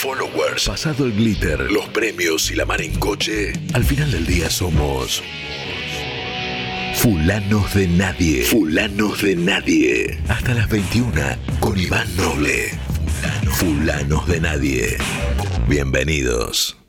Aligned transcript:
followers, 0.00 0.66
pasado 0.66 1.04
el 1.04 1.12
glitter, 1.12 1.70
los 1.70 1.86
premios 1.88 2.50
y 2.50 2.54
la 2.54 2.64
mar 2.64 2.80
en 2.80 2.98
coche, 2.98 3.52
al 3.74 3.84
final 3.84 4.10
del 4.10 4.24
día 4.24 4.48
somos 4.48 5.22
Fulanos 6.94 7.74
de 7.74 7.86
Nadie. 7.86 8.42
Fulanos 8.44 9.20
de 9.20 9.36
Nadie. 9.36 10.18
Hasta 10.28 10.54
las 10.54 10.70
21 10.70 11.12
con 11.60 11.78
Iván 11.78 12.16
Noble. 12.16 12.70
Fulanos 13.50 14.26
de 14.26 14.40
Nadie. 14.40 14.96
Bienvenidos. 15.68 16.79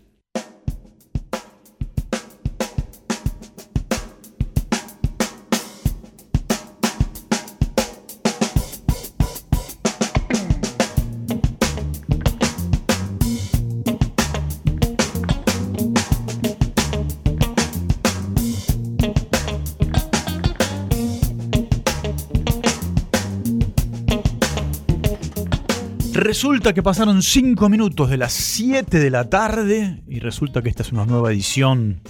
Resulta 26.41 26.73
que 26.73 26.81
pasaron 26.81 27.21
5 27.21 27.69
minutos 27.69 28.09
de 28.09 28.17
las 28.17 28.33
7 28.33 28.97
de 28.97 29.11
la 29.11 29.29
tarde 29.29 30.01
y 30.07 30.17
resulta 30.17 30.63
que 30.63 30.69
esta 30.69 30.81
es 30.81 30.91
una 30.91 31.05
nueva 31.05 31.31
edición 31.31 32.01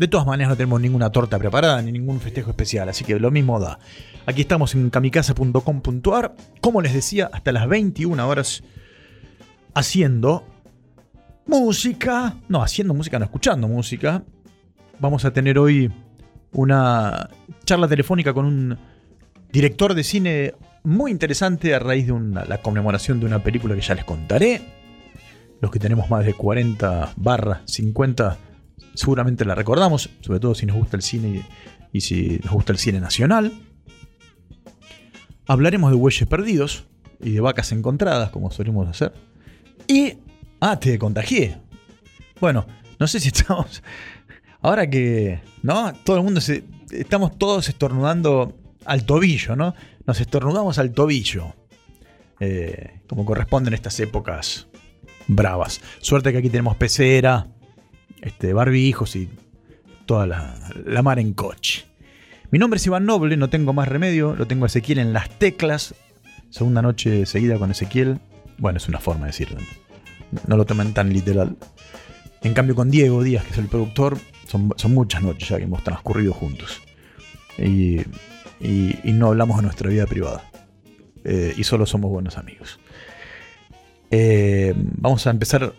De 0.01 0.09
todas 0.09 0.27
maneras 0.27 0.49
no 0.49 0.57
tenemos 0.57 0.81
ninguna 0.81 1.13
torta 1.13 1.39
preparada 1.39 1.83
ni 1.83 1.93
ningún 1.93 2.21
festejo 2.21 2.49
especial, 2.49 2.89
así 2.89 3.05
que 3.05 3.21
lo 3.21 3.31
mismo 3.31 3.61
da. 3.61 3.79
Aquí 4.25 4.41
estamos 4.41 4.75
en 4.75 4.89
kamikaze.com.ar, 4.89 6.35
como 6.63 6.81
les 6.81 6.95
decía, 6.95 7.29
hasta 7.31 7.53
las 7.53 7.69
21 7.69 8.27
horas 8.27 8.63
haciendo 9.75 10.47
música, 11.45 12.35
no, 12.49 12.63
haciendo 12.63 12.95
música, 12.95 13.19
no, 13.19 13.27
escuchando 13.27 13.69
música. 13.69 14.25
Vamos 15.01 15.27
a 15.27 15.35
tener 15.35 15.59
hoy 15.59 15.93
una 16.53 17.29
charla 17.67 17.87
telefónica 17.87 18.33
con 18.33 18.47
un 18.47 18.79
director 19.53 19.93
de 19.93 20.03
cine 20.03 20.55
muy 20.83 21.11
interesante 21.11 21.75
a 21.75 21.79
raíz 21.79 22.07
de 22.07 22.15
la 22.49 22.63
conmemoración 22.63 23.21
de 23.21 23.27
una 23.27 23.43
película 23.43 23.75
que 23.75 23.83
ya 23.83 23.95
les 23.95 24.07
contaré. 24.07 24.63
Los 25.61 25.71
que 25.71 25.79
tenemos 25.79 26.09
más 26.09 26.25
de 26.25 26.33
40 26.33 27.13
barra 27.17 27.61
50 27.67 28.39
seguramente 28.95 29.45
la 29.45 29.55
recordamos, 29.55 30.11
sobre 30.21 30.41
todo 30.41 30.55
si 30.55 30.67
nos 30.67 30.77
gusta 30.77 30.97
el 30.97 31.03
cine 31.03 31.47
y, 31.93 32.01
si 32.01 32.41
nos 32.45 32.53
gusta 32.53 32.73
el 32.73 32.79
cine 32.79 33.01
nacional. 33.01 33.53
Hablaremos 35.47 35.91
de 35.91 35.97
bueyes 35.97 36.29
perdidos 36.29 36.85
y 37.21 37.33
de 37.33 37.41
vacas 37.41 37.73
encontradas, 37.73 38.31
como 38.31 38.51
solemos 38.51 38.89
hacer. 38.89 39.13
Y. 39.87 40.19
Ah, 40.61 40.79
te 40.79 40.99
contagié. 40.99 41.59
Bueno, 42.41 42.67
no 42.99 43.07
sé 43.07 43.21
si 43.21 43.29
estamos. 43.29 43.83
Ahora 44.61 44.89
que. 44.89 45.41
¿No? 45.63 45.93
Todo 46.05 46.17
el 46.17 46.23
mundo 46.23 46.41
se. 46.41 46.65
Estamos 46.91 47.39
todos 47.39 47.69
estornudando 47.69 48.57
al 48.85 49.05
tobillo, 49.05 49.57
¿no? 49.57 49.75
Nos 50.07 50.21
estornudamos 50.21 50.79
al 50.79 50.93
tobillo. 50.93 51.55
Eh, 52.41 53.01
como 53.07 53.27
corresponden 53.27 53.75
estas 53.75 54.01
épocas 54.01 54.67
bravas. 55.27 55.81
Suerte 56.01 56.33
que 56.33 56.39
aquí 56.39 56.49
tenemos 56.49 56.77
pecera, 56.77 57.47
este, 58.23 58.53
barbijos 58.53 59.17
y 59.17 59.29
toda 60.07 60.27
la, 60.27 61.03
mar 61.03 61.19
en 61.19 61.33
coche. 61.33 61.87
Mi 62.51 62.59
nombre 62.59 62.79
es 62.79 62.87
Iván 62.87 63.07
Noble, 63.07 63.37
no 63.37 63.49
tengo 63.49 63.73
más 63.73 63.89
remedio, 63.89 64.35
lo 64.35 64.47
tengo 64.47 64.65
a 64.65 64.67
Ezequiel 64.67 64.99
en 64.99 65.13
las 65.13 65.31
teclas. 65.39 65.95
Segunda 66.51 66.83
noche 66.83 67.27
seguida 67.27 67.59
con 67.59 67.71
Ezequiel. 67.71 68.19
Bueno, 68.59 68.79
es 68.79 68.89
una 68.89 68.99
forma 68.99 69.27
de 69.27 69.33
decirlo. 69.33 69.59
No 70.47 70.57
lo 70.57 70.65
tomen 70.67 70.93
tan 70.93 71.13
literal. 71.13 71.57
En 72.43 72.55
cambio, 72.55 72.75
con 72.75 72.91
Diego 72.91 73.23
Díaz, 73.23 73.45
que 73.45 73.53
es 73.53 73.59
el 73.59 73.67
productor, 73.67 74.19
son, 74.47 74.73
muchas 74.93 75.23
noches 75.23 75.49
ya 75.49 75.59
que 75.59 75.65
hemos 75.65 75.85
transcurrido 75.85 76.33
juntos. 76.33 76.83
Y, 77.59 78.01
no 79.05 79.29
hablamos 79.29 79.59
de 79.59 79.63
nuestra 79.63 79.91
vida 79.91 80.07
privada. 80.07 80.51
Eh, 81.25 81.55
y 81.57 81.65
solo 81.65 81.87
somos 81.87 82.11
buenos 82.11 82.37
amigos. 82.37 82.81
Eh, 84.11 84.75
vamos 84.77 85.27
a 85.27 85.31
empezar 85.31 85.73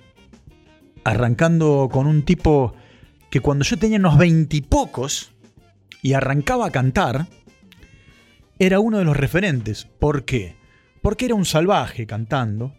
arrancando 1.03 1.89
con 1.91 2.07
un 2.07 2.23
tipo 2.23 2.73
que 3.29 3.39
cuando 3.39 3.63
yo 3.63 3.77
tenía 3.77 3.97
unos 3.97 4.17
veintipocos 4.17 5.31
y, 6.01 6.13
arrancaba 6.13 6.67
a 6.67 6.71
cantar, 6.71 7.27
era 8.59 8.79
uno 8.79 8.97
de 8.97 9.05
los 9.05 9.15
referentes. 9.15 9.85
¿Por 9.99 10.25
qué? 10.25 10.55
Porque 11.01 11.25
era 11.25 11.35
un 11.35 11.45
salvaje 11.45 12.05
cantando. 12.05 12.73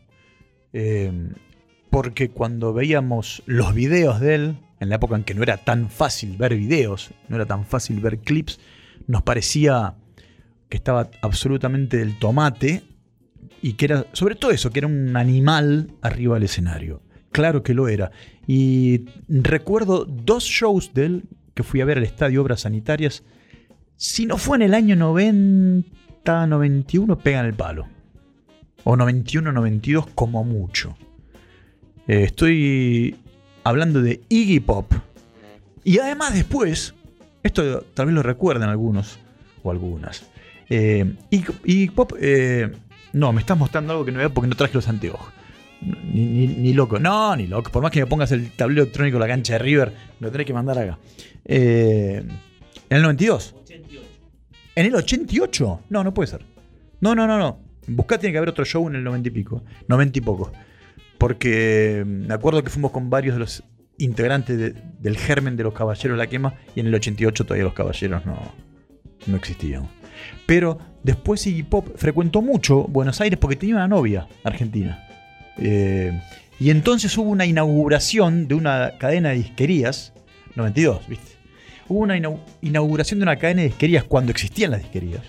Em, 0.72 1.34
porque 1.90 2.30
cuando 2.30 2.72
veíamos 2.72 3.42
los 3.46 3.74
videos 3.74 4.20
de 4.20 4.34
él, 4.34 4.58
en 4.80 4.88
la 4.88 4.96
época 4.96 5.16
en 5.16 5.24
que 5.24 5.34
no 5.34 5.42
era 5.42 5.58
tan 5.58 5.90
fácil 5.90 6.36
ver 6.36 6.56
videos, 6.56 7.12
no 7.28 7.36
era 7.36 7.46
tan 7.46 7.64
fácil 7.66 8.00
ver 8.00 8.18
clips, 8.18 8.58
nos 9.06 9.22
parecía 9.22 9.94
que 10.68 10.76
estaba 10.76 11.10
absolutamente 11.20 11.98
del 11.98 12.18
tomate 12.18 12.82
y 13.60 13.74
que 13.74 13.84
era, 13.84 14.06
sobre 14.12 14.34
todo 14.34 14.50
eso, 14.50 14.70
que 14.70 14.80
era 14.80 14.88
un 14.88 15.16
animal 15.16 15.90
arriba 16.00 16.34
del 16.34 16.44
escenario. 16.44 17.02
Claro 17.32 17.62
que 17.62 17.74
lo 17.74 17.88
era. 17.88 18.12
Y 18.46 19.06
recuerdo 19.28 20.04
dos 20.04 20.44
shows 20.44 20.92
de 20.94 21.06
él 21.06 21.24
que 21.54 21.62
fui 21.62 21.80
a 21.80 21.84
ver 21.84 21.98
al 21.98 22.04
Estadio 22.04 22.42
Obras 22.42 22.60
Sanitarias. 22.60 23.24
Si 23.96 24.26
no 24.26 24.36
fue 24.36 24.56
en 24.58 24.62
el 24.62 24.74
año 24.74 24.96
90, 24.96 26.46
91, 26.46 27.18
pegan 27.18 27.46
el 27.46 27.54
palo. 27.54 27.86
O 28.84 28.96
91, 28.96 29.52
92 29.52 30.06
como 30.14 30.44
mucho. 30.44 30.96
Eh, 32.08 32.24
estoy 32.24 33.16
hablando 33.64 34.02
de 34.02 34.20
Iggy 34.28 34.60
Pop. 34.60 34.92
Y 35.84 35.98
además 35.98 36.34
después, 36.34 36.94
esto 37.42 37.82
tal 37.94 38.06
vez 38.06 38.14
lo 38.14 38.22
recuerden 38.22 38.68
algunos 38.68 39.18
o 39.62 39.70
algunas. 39.70 40.28
Eh, 40.68 41.14
Iggy, 41.30 41.88
Pop, 41.90 42.12
eh, 42.18 42.72
no, 43.12 43.32
me 43.32 43.40
estás 43.40 43.58
mostrando 43.58 43.92
algo 43.92 44.04
que 44.04 44.12
no 44.12 44.18
veo 44.18 44.32
porque 44.32 44.48
no 44.48 44.56
traje 44.56 44.74
los 44.74 44.88
anteojos. 44.88 45.32
Ni, 46.12 46.72
loco. 46.72 46.98
No, 46.98 47.34
ni 47.36 47.46
loco. 47.46 47.70
Por 47.70 47.82
más 47.82 47.90
que 47.90 48.00
me 48.00 48.06
pongas 48.06 48.32
el 48.32 48.50
tablero 48.52 48.82
electrónico 48.82 49.18
la 49.18 49.26
cancha 49.26 49.54
de 49.54 49.58
River, 49.58 49.92
lo 50.20 50.30
tenés 50.30 50.46
que 50.46 50.52
mandar 50.52 50.78
acá. 50.78 50.98
Eh, 51.44 52.22
¿En 52.88 52.96
el 52.96 53.02
92? 53.02 53.54
¿En 54.74 54.86
el 54.86 54.94
88? 54.94 55.80
No, 55.90 56.04
no 56.04 56.14
puede 56.14 56.28
ser. 56.28 56.44
No, 57.00 57.14
no, 57.14 57.26
no, 57.26 57.38
no. 57.38 57.58
Buscá, 57.86 58.18
tiene 58.18 58.32
que 58.32 58.38
haber 58.38 58.50
otro 58.50 58.64
show 58.64 58.86
en 58.88 58.96
el 58.96 59.04
90 59.04 59.28
y 59.28 59.32
pico. 59.32 59.64
90 59.88 60.18
y 60.18 60.22
poco. 60.22 60.52
Porque 61.18 62.02
mm, 62.04 62.26
me 62.26 62.34
acuerdo 62.34 62.62
que 62.62 62.70
fuimos 62.70 62.92
con 62.92 63.10
varios 63.10 63.34
de 63.34 63.40
los 63.40 63.64
integrantes 63.98 64.74
del 65.00 65.16
germen 65.16 65.56
de 65.56 65.64
los 65.64 65.74
Caballeros 65.74 66.16
de 66.16 66.24
la 66.24 66.28
Quema 66.28 66.54
y 66.74 66.80
en 66.80 66.86
el 66.86 66.94
88 66.94 67.44
todavía 67.44 67.64
los 67.64 67.74
Caballeros 67.74 68.24
no, 68.24 68.36
no 69.26 69.36
existían. 69.36 69.88
Pero 70.46 70.78
después 71.02 71.46
Iggy 71.46 71.62
Pop 71.62 71.88
frecuentó 71.96 72.42
mucho 72.42 72.84
Buenos 72.84 73.20
Aires 73.20 73.38
porque 73.38 73.56
tenía 73.56 73.76
una 73.76 73.88
novia 73.88 74.26
argentina. 74.44 75.06
Eh, 75.58 76.18
y 76.58 76.70
entonces 76.70 77.16
hubo 77.18 77.30
una 77.30 77.46
inauguración 77.46 78.48
de 78.48 78.54
una 78.54 78.92
cadena 78.98 79.30
de 79.30 79.36
disquerías, 79.36 80.12
92, 80.54 81.08
¿viste? 81.08 81.32
Hubo 81.88 82.00
una 82.00 82.16
inauguración 82.60 83.18
de 83.20 83.24
una 83.24 83.36
cadena 83.36 83.62
de 83.62 83.68
disquerías 83.68 84.04
cuando 84.04 84.30
existían 84.30 84.70
las 84.70 84.80
disquerías. 84.80 85.22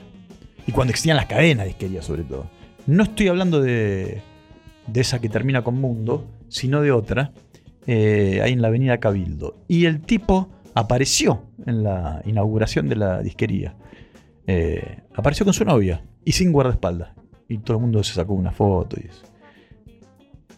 Y 0.67 0.71
cuando 0.71 0.91
existían 0.91 1.17
las 1.17 1.25
cadenas 1.25 1.65
de 1.65 1.69
disquerías, 1.69 2.05
sobre 2.05 2.23
todo. 2.23 2.49
No 2.85 3.03
estoy 3.03 3.27
hablando 3.27 3.61
de, 3.61 4.21
de 4.87 5.01
esa 5.01 5.19
que 5.19 5.29
termina 5.29 5.63
con 5.63 5.79
Mundo, 5.79 6.25
sino 6.49 6.81
de 6.81 6.91
otra, 6.91 7.31
eh, 7.87 8.41
ahí 8.43 8.53
en 8.53 8.61
la 8.61 8.69
avenida 8.69 8.99
Cabildo. 8.99 9.57
Y 9.67 9.85
el 9.85 10.01
tipo 10.01 10.49
apareció 10.73 11.43
en 11.65 11.83
la 11.83 12.21
inauguración 12.25 12.89
de 12.89 12.95
la 12.95 13.21
disquería. 13.21 13.75
Eh, 14.47 15.01
apareció 15.15 15.45
con 15.45 15.53
su 15.53 15.65
novia 15.65 16.03
y 16.23 16.31
sin 16.33 16.51
guardaespaldas. 16.51 17.09
Y 17.49 17.57
todo 17.59 17.77
el 17.77 17.81
mundo 17.81 18.03
se 18.03 18.13
sacó 18.13 18.33
una 18.33 18.51
foto 18.51 18.97
y 19.01 19.07
eso. 19.07 19.23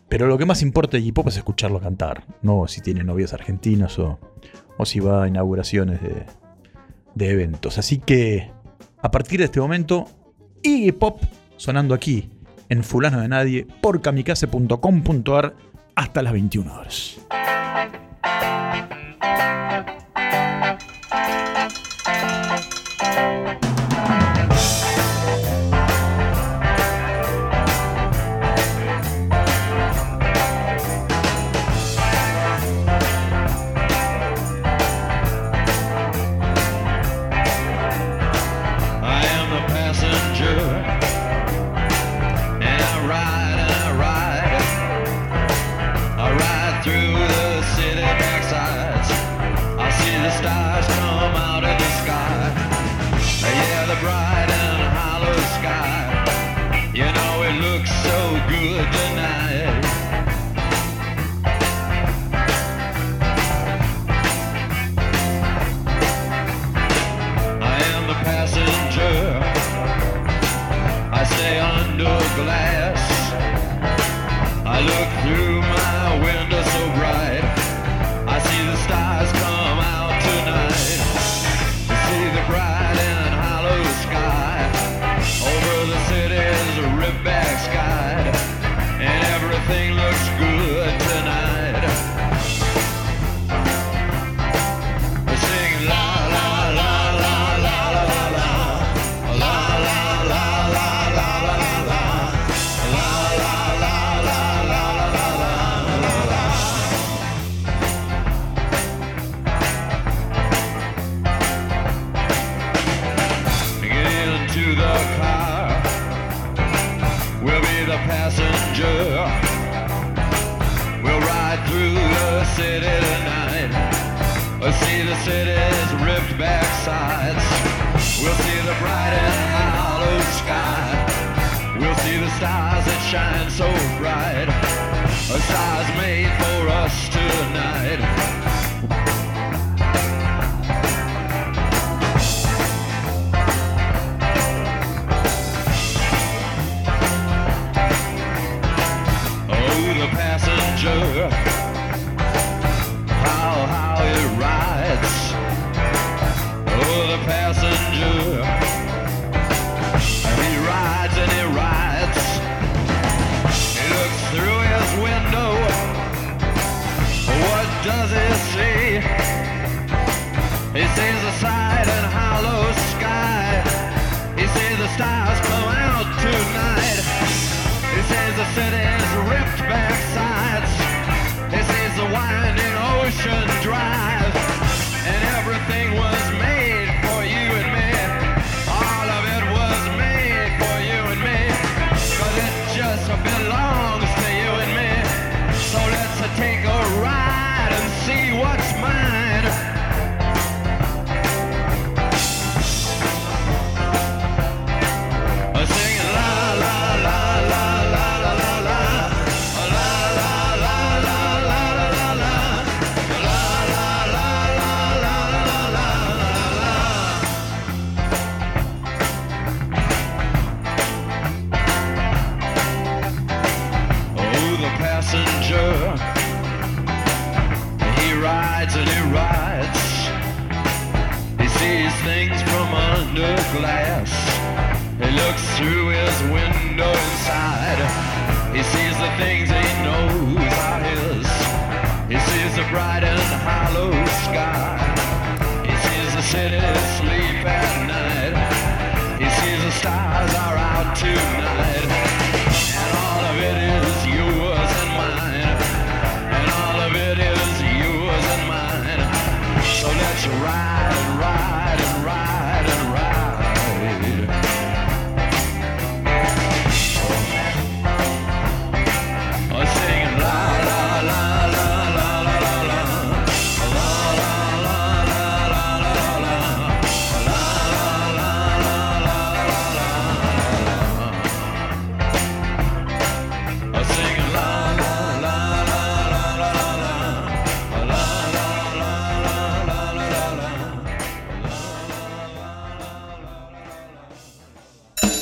Pero 0.10 0.28
lo 0.28 0.38
que 0.38 0.46
más 0.46 0.62
importa 0.62 0.98
de 0.98 1.04
J-Pop 1.04 1.28
es 1.28 1.38
escucharlo 1.38 1.80
cantar, 1.80 2.26
no 2.42 2.68
si 2.68 2.82
tiene 2.82 3.04
novias 3.04 3.34
argentinas 3.34 3.98
o, 4.00 4.20
o 4.78 4.86
si 4.86 5.00
va 5.00 5.24
a 5.24 5.28
inauguraciones 5.28 6.02
de, 6.02 6.26
de 7.16 7.30
eventos. 7.32 7.78
Así 7.78 7.98
que 7.98 8.52
a 9.02 9.12
partir 9.12 9.40
de 9.40 9.46
este 9.46 9.60
momento, 9.60 10.08
Iggy 10.62 10.92
Pop 10.92 11.22
sonando 11.58 11.94
aquí 11.96 12.30
en 12.70 12.84
Fulano 12.84 13.22
de 13.22 13.28
Nadie 13.28 13.68
por 13.82 14.02
kamikaze.com.ar 14.02 15.56
hasta 15.96 16.22
las 16.22 16.34
21 16.34 16.74
horas. 16.74 17.18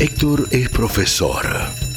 Héctor 0.04 0.50
es 0.52 0.68
profesor, 0.68 1.48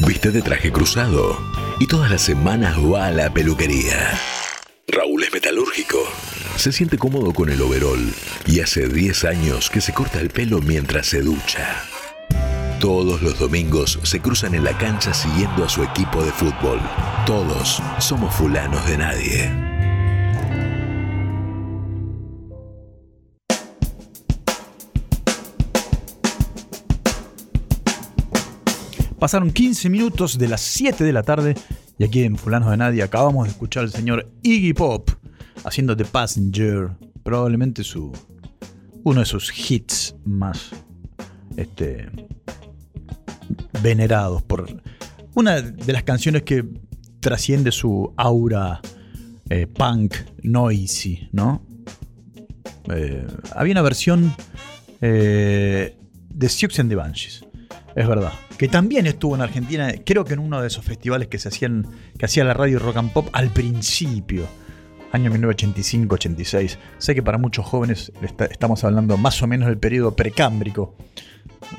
viste 0.07 0.31
de 0.31 0.41
traje 0.41 0.71
cruzado 0.71 1.37
y 1.81 1.89
todas 1.89 2.09
las 2.09 2.23
semanas 2.23 2.77
va 2.79 3.07
a 3.07 3.11
la 3.11 3.35
peluquería. 3.35 4.17
Raúl 4.87 5.25
es 5.25 5.33
metalúrgico, 5.33 5.99
se 6.55 6.71
siente 6.71 6.99
cómodo 6.99 7.35
con 7.35 7.51
el 7.51 7.61
overol 7.61 7.99
y 8.47 8.61
hace 8.61 8.87
10 8.87 9.25
años 9.25 9.71
que 9.71 9.81
se 9.81 9.93
corta 9.93 10.21
el 10.21 10.31
pelo 10.31 10.61
mientras 10.61 11.09
se 11.09 11.21
ducha. 11.21 11.83
Todos 12.79 13.23
los 13.23 13.41
domingos 13.41 13.99
se 14.05 14.21
cruzan 14.21 14.55
en 14.55 14.63
la 14.63 14.79
cancha 14.79 15.13
siguiendo 15.13 15.65
a 15.65 15.69
su 15.69 15.83
equipo 15.83 16.25
de 16.25 16.31
fútbol. 16.31 16.79
Todos 17.27 17.83
somos 17.99 18.33
fulanos 18.37 18.87
de 18.87 18.99
nadie. 18.99 19.66
Pasaron 29.19 29.51
15 29.51 29.89
minutos 29.89 30.39
de 30.39 30.49
las 30.49 30.61
7 30.61 31.03
de 31.03 31.13
la 31.13 31.23
tarde 31.23 31.55
y 31.99 32.05
aquí 32.05 32.23
en 32.23 32.37
Fulanos 32.37 32.71
de 32.71 32.77
Nadie 32.77 33.03
acabamos 33.03 33.47
de 33.47 33.53
escuchar 33.53 33.85
al 33.85 33.91
señor 33.91 34.31
Iggy 34.43 34.75
Pop 34.75 35.11
haciendo 35.65 35.97
The 35.97 36.05
Passenger, 36.05 36.91
probablemente 37.23 37.83
su 37.83 38.13
uno 39.05 39.21
de 39.21 39.27
sus 39.27 39.71
hits 39.71 40.15
más 40.25 40.71
este, 41.57 42.09
venerados 43.83 44.43
por 44.43 44.67
una 45.35 45.63
de 45.63 45.93
las 45.93 46.03
canciones 46.03 46.43
que 46.43 46.65
trasciende 47.21 47.73
su 47.73 48.13
aura 48.17 48.81
eh, 49.49 49.67
punk 49.67 50.15
noisy, 50.43 51.29
¿no? 51.33 51.65
Eh, 52.93 53.27
había 53.55 53.73
una 53.73 53.83
versión 53.83 54.35
eh, 55.01 55.97
de 56.29 56.49
Sioux 56.49 56.79
and 56.79 56.91
the 56.91 56.97
Banshees, 56.97 57.46
es 57.97 58.07
verdad, 58.07 58.35
que 58.59 58.69
también 58.69 59.07
estuvo 59.07 59.35
en 59.35 59.41
Argentina, 59.41 59.91
creo 60.05 60.27
que 60.27 60.35
en 60.35 60.41
uno 60.41 60.61
de 60.61 60.67
esos 60.67 60.85
festivales 60.85 61.29
que 61.29 61.39
se 61.39 61.49
hacían, 61.49 61.87
que 62.19 62.27
hacía 62.27 62.45
la 62.45 62.53
radio 62.53 62.79
rock 62.79 62.99
and 62.99 63.11
pop 63.11 63.29
al 63.33 63.49
principio, 63.49 64.47
año 65.13 65.33
1985-86. 65.33 66.77
Sé 66.99 67.15
que 67.15 67.23
para 67.23 67.39
muchos 67.39 67.65
jóvenes 67.65 68.13
estamos 68.51 68.85
hablando 68.85 69.17
más 69.17 69.43
o 69.43 69.47
menos 69.47 69.69
del 69.69 69.79
periodo 69.79 70.15
precámbrico. 70.15 70.95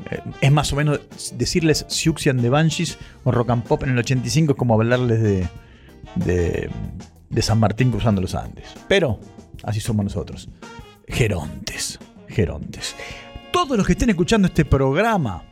Eh, 0.10 0.20
es 0.42 0.52
más 0.52 0.74
o 0.74 0.76
menos 0.76 1.02
decirles 1.36 1.86
Siuxian 1.88 2.42
de 2.42 2.50
Banshees 2.50 2.98
o 3.24 3.32
Rock 3.32 3.52
and 3.52 3.64
Pop 3.64 3.84
en 3.84 3.92
el 3.92 4.00
85 4.00 4.54
es 4.54 4.58
como 4.58 4.74
hablarles 4.74 5.22
de, 5.22 5.48
de, 6.16 6.70
de 7.30 7.42
San 7.44 7.60
Martín 7.60 7.92
cruzando 7.92 8.22
los 8.22 8.34
Andes. 8.34 8.66
Pero 8.88 9.20
así 9.62 9.80
somos 9.80 10.04
nosotros. 10.04 10.50
Gerontes, 11.08 12.00
gerontes. 12.28 12.96
Todos 13.52 13.78
los 13.78 13.86
que 13.86 13.94
estén 13.94 14.10
escuchando 14.10 14.48
este 14.48 14.66
programa 14.66 15.44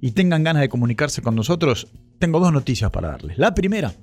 y 0.00 0.12
tengan 0.12 0.44
ganas 0.44 0.62
de 0.62 0.68
comunicarse 0.68 1.22
con 1.22 1.34
nosotros, 1.34 1.88
tengo 2.18 2.38
dos 2.40 2.52
noticias 2.52 2.90
para 2.90 3.08
darles. 3.08 3.38
La 3.38 3.54
primera 3.54 3.94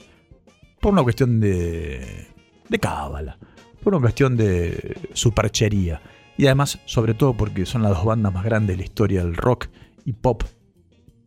Por 0.80 0.94
una 0.94 1.04
cuestión 1.04 1.40
de, 1.40 2.28
de 2.68 2.80
cábala, 2.80 3.38
por 3.84 3.94
una 3.94 4.02
cuestión 4.02 4.36
de 4.36 4.98
superchería. 5.14 6.02
Y 6.42 6.48
además, 6.48 6.80
sobre 6.86 7.14
todo 7.14 7.38
porque 7.38 7.68
son 7.68 7.84
las 7.84 7.92
dos 7.92 8.04
bandas 8.04 8.34
más 8.34 8.44
grandes 8.44 8.76
de 8.76 8.78
la 8.82 8.84
historia 8.84 9.24
del 9.24 9.36
rock 9.36 9.68
y 10.06 10.14
pop 10.14 10.42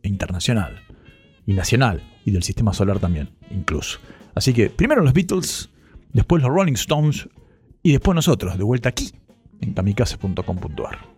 internacional 0.03 0.81
y 1.45 1.53
nacional 1.53 2.03
y 2.25 2.31
del 2.31 2.43
sistema 2.43 2.73
solar 2.73 2.99
también, 2.99 3.29
incluso. 3.49 3.99
Así 4.35 4.53
que 4.53 4.69
primero 4.69 5.01
los 5.01 5.13
Beatles, 5.13 5.69
después 6.11 6.43
los 6.43 6.51
Rolling 6.51 6.73
Stones 6.73 7.29
y 7.81 7.93
después 7.93 8.13
nosotros, 8.13 8.57
de 8.57 8.65
vuelta 8.65 8.89
aquí 8.89 9.09
en 9.61 9.73
kamikaze.com.ar. 9.73 11.14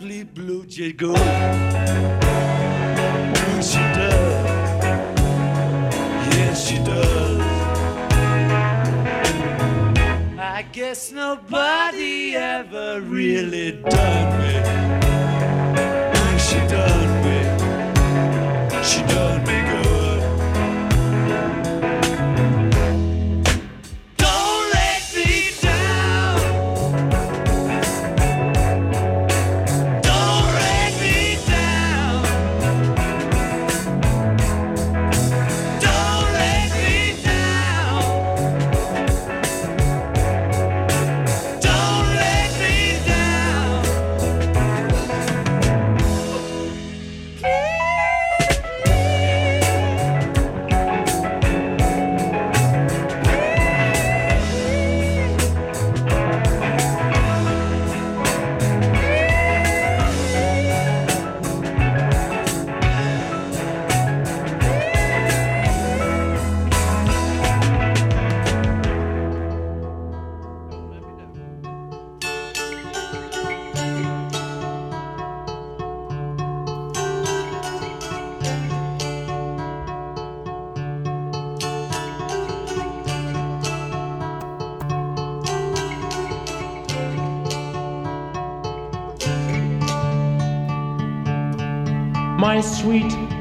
bleed 0.00 0.32
blue 0.34 0.64
jay 0.64 0.92
go. 0.92 1.14
She 3.60 3.82
does. 3.98 4.46
Yes, 6.34 6.66
she 6.66 6.78
does. 6.78 7.40
I 10.38 10.64
guess 10.72 11.12
nobody 11.12 12.34
ever 12.34 13.02
really 13.02 13.72
done 13.72 14.38
me. 14.40 14.89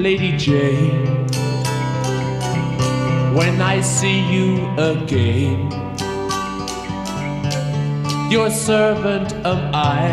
Lady 0.09 0.35
Jane. 0.37 1.05
When 3.37 3.61
I 3.61 3.79
see 3.81 4.21
you 4.35 4.47
again, 4.91 5.69
your 8.31 8.49
servant 8.49 9.29
am 9.51 9.61
I, 9.71 10.07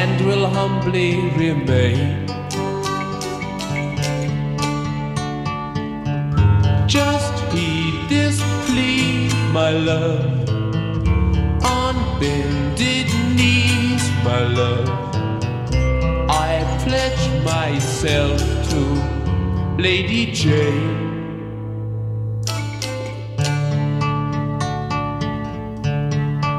and 0.00 0.26
will 0.26 0.44
humbly 0.48 1.30
remain. 1.42 2.26
Just 6.88 7.34
heed 7.52 8.08
this 8.08 8.42
plea, 8.66 9.30
my 9.52 9.70
love, 9.70 10.50
on 11.78 11.94
bended 12.18 13.08
knees, 13.36 14.04
my 14.24 14.40
love. 14.60 15.19
Pledge 16.90 17.44
myself 17.44 18.40
to 18.70 18.80
Lady 19.78 20.32
Jane. 20.32 21.22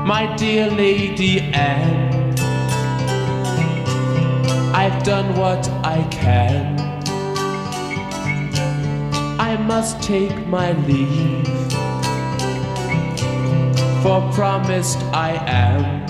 My 0.08 0.34
dear 0.38 0.72
Lady 0.72 1.42
Anne, 1.52 2.40
I've 4.74 5.04
done 5.04 5.36
what 5.38 5.70
I 5.84 6.08
can. 6.10 6.80
I 9.38 9.58
must 9.58 10.02
take 10.02 10.48
my 10.48 10.72
leave, 10.88 11.46
for 14.02 14.22
promised 14.32 15.00
I 15.12 15.32
am. 15.46 16.01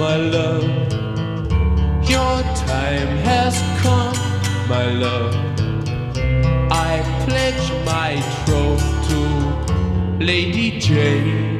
My 0.00 0.16
love. 0.16 0.64
Your 2.08 2.36
time 2.70 3.12
has 3.28 3.54
come, 3.82 4.16
my 4.66 4.86
love. 5.04 5.34
I 6.72 7.02
pledge 7.26 7.66
my 7.84 8.12
troth 8.46 8.86
to 9.08 10.24
Lady 10.24 10.80
Jane. 10.80 11.59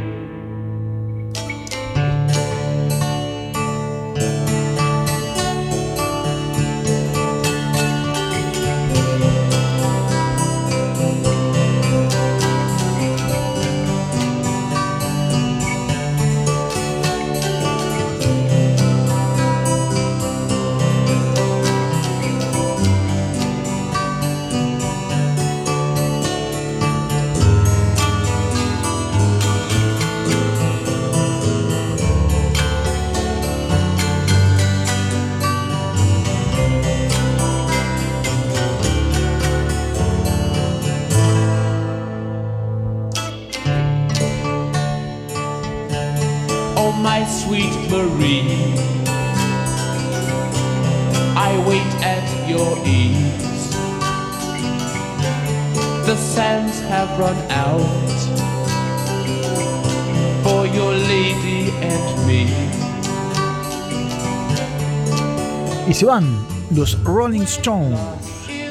Y 65.91 65.93
se 65.93 66.07
van 66.07 66.25
los 66.71 67.03
Rolling 67.03 67.41
Stones 67.41 67.99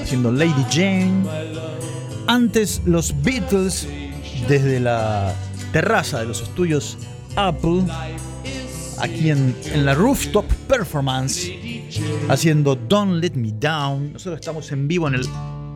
haciendo 0.02 0.32
Lady 0.32 0.64
Jane. 0.72 1.26
Antes 2.28 2.82
los 2.86 3.14
Beatles 3.22 3.90
desde 4.48 4.80
la 4.80 5.36
terraza 5.74 6.22
de 6.22 6.28
los 6.28 6.42
estudios 6.42 6.98
Apple, 7.36 7.84
aquí 9.00 9.32
en, 9.32 9.54
en 9.66 9.86
la 9.86 9.96
Rooftop 9.96 10.46
Performance, 10.70 11.52
haciendo 12.30 12.78
Don't 12.78 13.22
Let 13.22 13.34
Me 13.34 13.52
Down. 13.52 14.14
Nosotros 14.14 14.40
estamos 14.40 14.72
en 14.72 14.88
vivo 14.88 15.10
en 15.10 15.16
el 15.16 15.28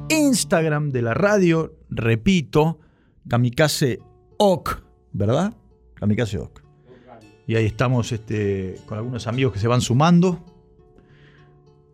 Instagram 0.08 0.92
de 0.92 1.02
la 1.02 1.14
radio, 1.14 1.76
repito, 1.90 2.80
Kamikaze 3.28 4.00
Ok, 4.38 4.82
¿verdad? 5.12 5.54
Kamikaze 5.96 6.38
Ok. 6.38 6.62
Y 7.48 7.56
ahí 7.56 7.66
estamos 7.66 8.14
este, 8.14 8.80
con 8.86 8.98
algunos 8.98 9.28
amigos 9.28 9.52
que 9.52 9.60
se 9.60 9.68
van 9.68 9.82
sumando. 9.82 10.53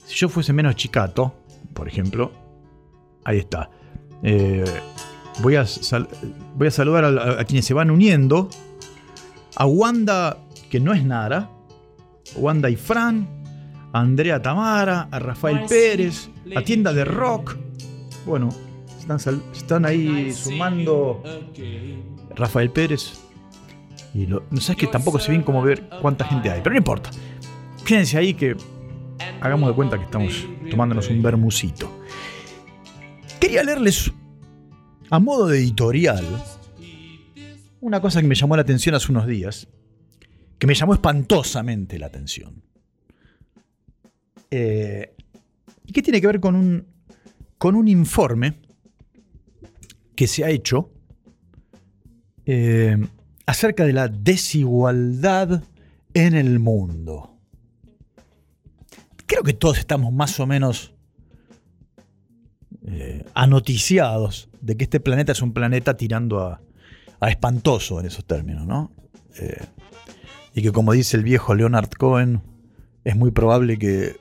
Si 0.10 0.15
yo 0.15 0.28
fuese 0.28 0.54
menos 0.54 0.76
chicato, 0.76 1.36
por 1.76 1.88
ejemplo, 1.88 2.32
ahí 3.24 3.38
está. 3.38 3.69
Eh, 4.24 4.63
voy, 5.43 5.56
a 5.56 5.67
sal- 5.67 6.08
voy 6.56 6.67
a 6.67 6.72
saludar 6.72 7.06
a, 7.06 7.39
a 7.41 7.45
quienes 7.45 7.65
se 7.65 7.76
van 7.76 7.91
uniendo. 7.91 8.50
A 9.56 9.67
Wanda, 9.67 10.38
que 10.72 10.80
no 10.80 10.93
es 10.95 11.04
Nara. 11.06 11.52
Wanda 12.36 12.72
y 12.72 12.76
Fran. 12.76 13.28
A 13.93 14.00
Andrea 14.00 14.41
Tamara. 14.41 15.10
A 15.12 15.19
Rafael 15.19 15.60
Pérez. 15.69 16.30
A 16.56 16.63
Tienda 16.63 16.91
de 16.91 17.06
Rock. 17.06 17.56
Bueno, 18.26 18.50
están, 19.54 19.86
ahí 19.86 20.32
sumando 20.34 21.22
Rafael 22.36 22.72
Pérez. 22.72 23.13
Y 24.15 24.26
no 24.26 24.41
sabes 24.60 24.78
que 24.78 24.88
tampoco 24.88 25.19
sé 25.19 25.30
bien 25.30 25.43
cómo 25.43 25.62
ver 25.62 25.88
cuánta 26.02 26.26
gente 26.26 26.50
hay, 26.50 26.62
pero 26.63 26.74
no 26.74 26.80
importa. 26.80 27.12
Quédense 27.86 28.17
ahí 28.17 28.34
que 28.34 28.58
hagamos 29.42 29.70
de 29.70 29.76
cuenta 29.76 29.98
que 29.98 30.06
estamos 30.06 30.48
tomándonos 30.70 31.10
un 31.10 31.22
bermucito. 31.22 32.04
Quería 33.40 33.64
leerles 33.64 34.12
a 35.10 35.20
modo 35.20 35.48
de 35.48 35.60
editorial 35.60 36.26
una 37.82 38.02
cosa 38.02 38.22
que 38.22 38.28
me 38.28 38.36
llamó 38.36 38.56
la 38.56 38.62
atención 38.62 38.96
hace 38.96 39.12
unos 39.12 39.26
días, 39.26 39.68
que 40.58 40.68
me 40.68 40.76
llamó 40.76 40.94
espantosamente 40.94 41.98
la 41.98 42.08
atención. 42.08 42.62
Eh, 44.52 45.16
y 45.86 45.94
que 45.94 46.02
tiene 46.02 46.20
que 46.22 46.28
ver 46.28 46.40
con 46.40 46.56
un, 46.56 46.86
con 47.58 47.76
un 47.76 47.88
informe 47.88 48.56
que 50.16 50.28
se 50.28 50.44
ha 50.44 50.50
hecho 50.50 50.92
eh, 52.46 52.98
acerca 53.46 53.86
de 53.86 53.94
la 53.94 54.08
desigualdad 54.08 55.64
en 56.14 56.36
el 56.36 56.60
mundo. 56.60 57.38
Creo 59.30 59.44
que 59.44 59.54
todos 59.54 59.78
estamos 59.78 60.12
más 60.12 60.39
o 60.39 60.48
menos 60.48 60.92
eh, 62.88 63.24
anoticiados 63.36 64.50
de 64.60 64.76
que 64.76 64.86
este 64.86 65.00
planeta 65.00 65.34
es 65.34 65.44
un 65.44 65.54
planeta 65.54 65.96
tirando 65.96 66.39
a, 66.39 66.60
espantoso 67.30 68.00
en 68.00 68.08
esos 68.08 68.26
términos, 68.26 68.65
¿no? 68.65 68.92
Eh, 69.38 69.63
y 70.56 70.63
que 70.63 70.72
como 70.72 70.94
dice 70.94 71.15
el 71.15 71.22
viejo 71.22 71.54
Leonard 71.54 71.92
Cohen, 71.92 72.42
es 73.04 73.15
muy 73.15 73.30
probable 73.30 73.78
que 73.78 74.15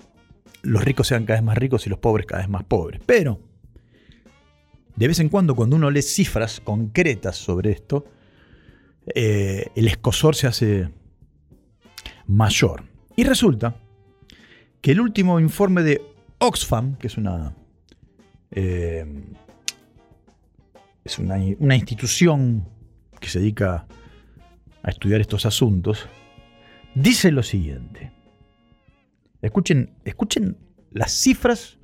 los 0.60 0.84
ricos 0.84 1.06
sean 1.06 1.24
cada 1.24 1.38
vez 1.38 1.46
más 1.46 1.56
ricos 1.56 1.86
y 1.86 1.90
los 1.90 1.98
pobres 1.98 2.26
cada 2.26 2.42
vez 2.42 2.50
más 2.50 2.64
pobres. 2.64 3.00
Pero, 3.06 3.40
de 4.94 5.08
vez 5.08 5.20
en 5.20 5.30
cuando, 5.30 5.54
cuando 5.54 5.76
uno 5.76 5.90
lee 5.90 6.02
cifras 6.02 6.60
concretas 6.60 7.34
sobre 7.34 7.70
esto, 7.70 8.04
eh, 9.14 9.68
el 9.74 9.88
escosor 9.88 10.36
se 10.36 10.48
hace 10.48 10.90
mayor. 12.26 12.84
Y 13.16 13.24
resulta 13.24 13.74
que 14.80 14.92
el 14.92 15.00
último 15.00 15.40
informe 15.40 15.82
de 15.82 16.02
Oxfam, 16.38 16.96
que 16.96 17.08
es 17.08 17.16
una, 17.16 17.54
eh, 18.50 19.04
es 21.04 21.18
una, 21.18 21.76
institución 21.76 22.68
que 23.20 23.28
se 23.28 23.40
dedica 23.40 23.86
a 24.82 24.90
estudiar 24.90 25.20
estos 25.20 25.46
asuntos, 25.46 26.06
dice 26.94 27.32
lo 27.32 27.42
siguiente. 27.42 28.12
Escuchen, 29.42 29.94
escuchen 30.04 30.56
las 30.90 31.12
cifras 31.12 31.78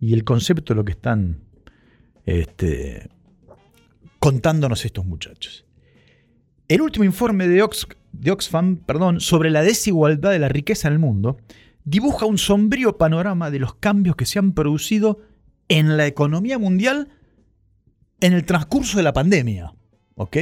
y 0.00 0.12
el 0.14 0.24
concepto 0.24 0.74
de 0.74 0.76
lo 0.76 0.84
que 0.84 0.92
están 0.92 1.40
este, 2.26 3.08
contándonos 4.18 4.84
estos 4.84 5.04
muchachos. 5.04 5.66
El 6.66 6.80
último 6.80 7.04
informe 7.04 7.46
de, 7.46 7.62
de 8.12 8.30
Oxfam 8.30 8.76
perdón, 8.78 9.20
sobre 9.20 9.50
la 9.50 9.62
desigualdad 9.62 10.30
de 10.30 10.38
la 10.38 10.48
riqueza 10.48 10.88
en 10.88 10.94
el 10.94 10.98
mundo 10.98 11.36
dibuja 11.84 12.26
un 12.26 12.38
sombrío 12.38 12.98
panorama 12.98 13.50
de 13.50 13.58
los 13.58 13.74
cambios 13.74 14.16
que 14.16 14.26
se 14.26 14.38
han 14.38 14.52
producido 14.52 15.20
en 15.68 15.96
la 15.96 16.06
economía 16.06 16.58
mundial 16.58 17.08
en 18.20 18.32
el 18.32 18.44
transcurso 18.44 18.96
de 18.96 19.02
la 19.02 19.12
pandemia. 19.12 19.74
¿Ok? 20.16 20.36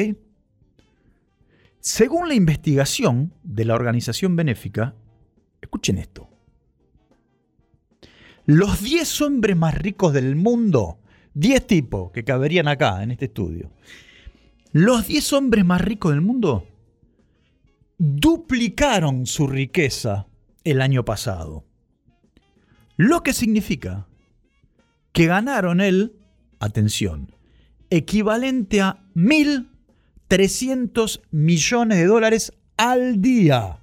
Según 1.80 2.28
la 2.28 2.34
investigación 2.34 3.34
de 3.42 3.64
la 3.64 3.74
organización 3.74 4.36
benéfica, 4.36 4.94
escuchen 5.60 5.98
esto. 5.98 6.28
Los 8.44 8.82
10 8.82 9.20
hombres 9.22 9.56
más 9.56 9.74
ricos 9.74 10.12
del 10.12 10.36
mundo, 10.36 10.98
10 11.34 11.66
tipos 11.66 12.12
que 12.12 12.24
caberían 12.24 12.68
acá 12.68 13.02
en 13.02 13.10
este 13.10 13.26
estudio, 13.26 13.72
los 14.72 15.06
10 15.06 15.32
hombres 15.32 15.64
más 15.64 15.80
ricos 15.80 16.12
del 16.12 16.20
mundo 16.20 16.66
duplicaron 17.98 19.26
su 19.26 19.46
riqueza 19.46 20.26
el 20.64 20.80
año 20.80 21.04
pasado. 21.04 21.64
Lo 22.96 23.22
que 23.22 23.32
significa 23.32 24.08
que 25.12 25.26
ganaron 25.26 25.80
el, 25.80 26.16
atención, 26.58 27.32
equivalente 27.90 28.80
a 28.80 29.04
1.300 29.14 31.20
millones 31.30 31.98
de 31.98 32.06
dólares 32.06 32.52
al 32.76 33.20
día. 33.20 33.78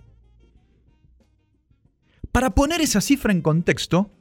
Para 2.31 2.55
poner 2.55 2.81
esa 2.81 3.01
cifra 3.01 3.31
en 3.31 3.41
contexto, 3.41 4.11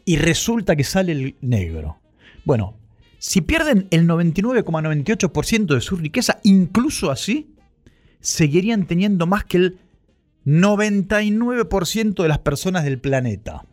y 0.04 0.16
resulta 0.16 0.74
que 0.74 0.82
sale 0.82 1.12
el 1.12 1.36
negro. 1.40 1.98
Bueno, 2.44 2.74
si 3.18 3.42
pierden 3.42 3.86
el 3.92 4.08
99,98% 4.08 5.74
de 5.76 5.80
su 5.80 5.94
riqueza, 5.94 6.40
incluso 6.42 7.12
así, 7.12 7.54
seguirían 8.18 8.86
teniendo 8.88 9.28
más 9.28 9.44
que 9.44 9.58
el 9.58 9.78
99% 10.44 12.22
de 12.22 12.28
las 12.28 12.40
personas 12.40 12.82
del 12.82 12.98
planeta. 12.98 13.64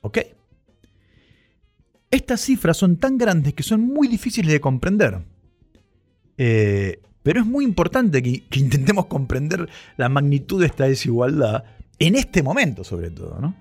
¿Ok? 0.00 0.16
Est- 0.18 0.32
Estas 2.10 2.40
cifras 2.40 2.76
son 2.76 2.96
tan 2.96 3.18
grandes 3.18 3.54
que 3.54 3.62
son 3.62 3.82
muy 3.82 4.08
difíciles 4.08 4.50
de 4.50 4.60
comprender. 4.60 5.20
Eh, 6.38 7.00
pero 7.22 7.40
es 7.40 7.46
muy 7.46 7.64
importante 7.64 8.20
que, 8.20 8.42
que 8.48 8.58
intentemos 8.58 9.06
comprender 9.06 9.68
la 9.96 10.08
magnitud 10.08 10.60
de 10.60 10.66
esta 10.66 10.86
desigualdad 10.86 11.62
en 11.98 12.14
este 12.14 12.42
momento, 12.42 12.84
sobre 12.84 13.10
todo, 13.10 13.38
¿no? 13.40 13.54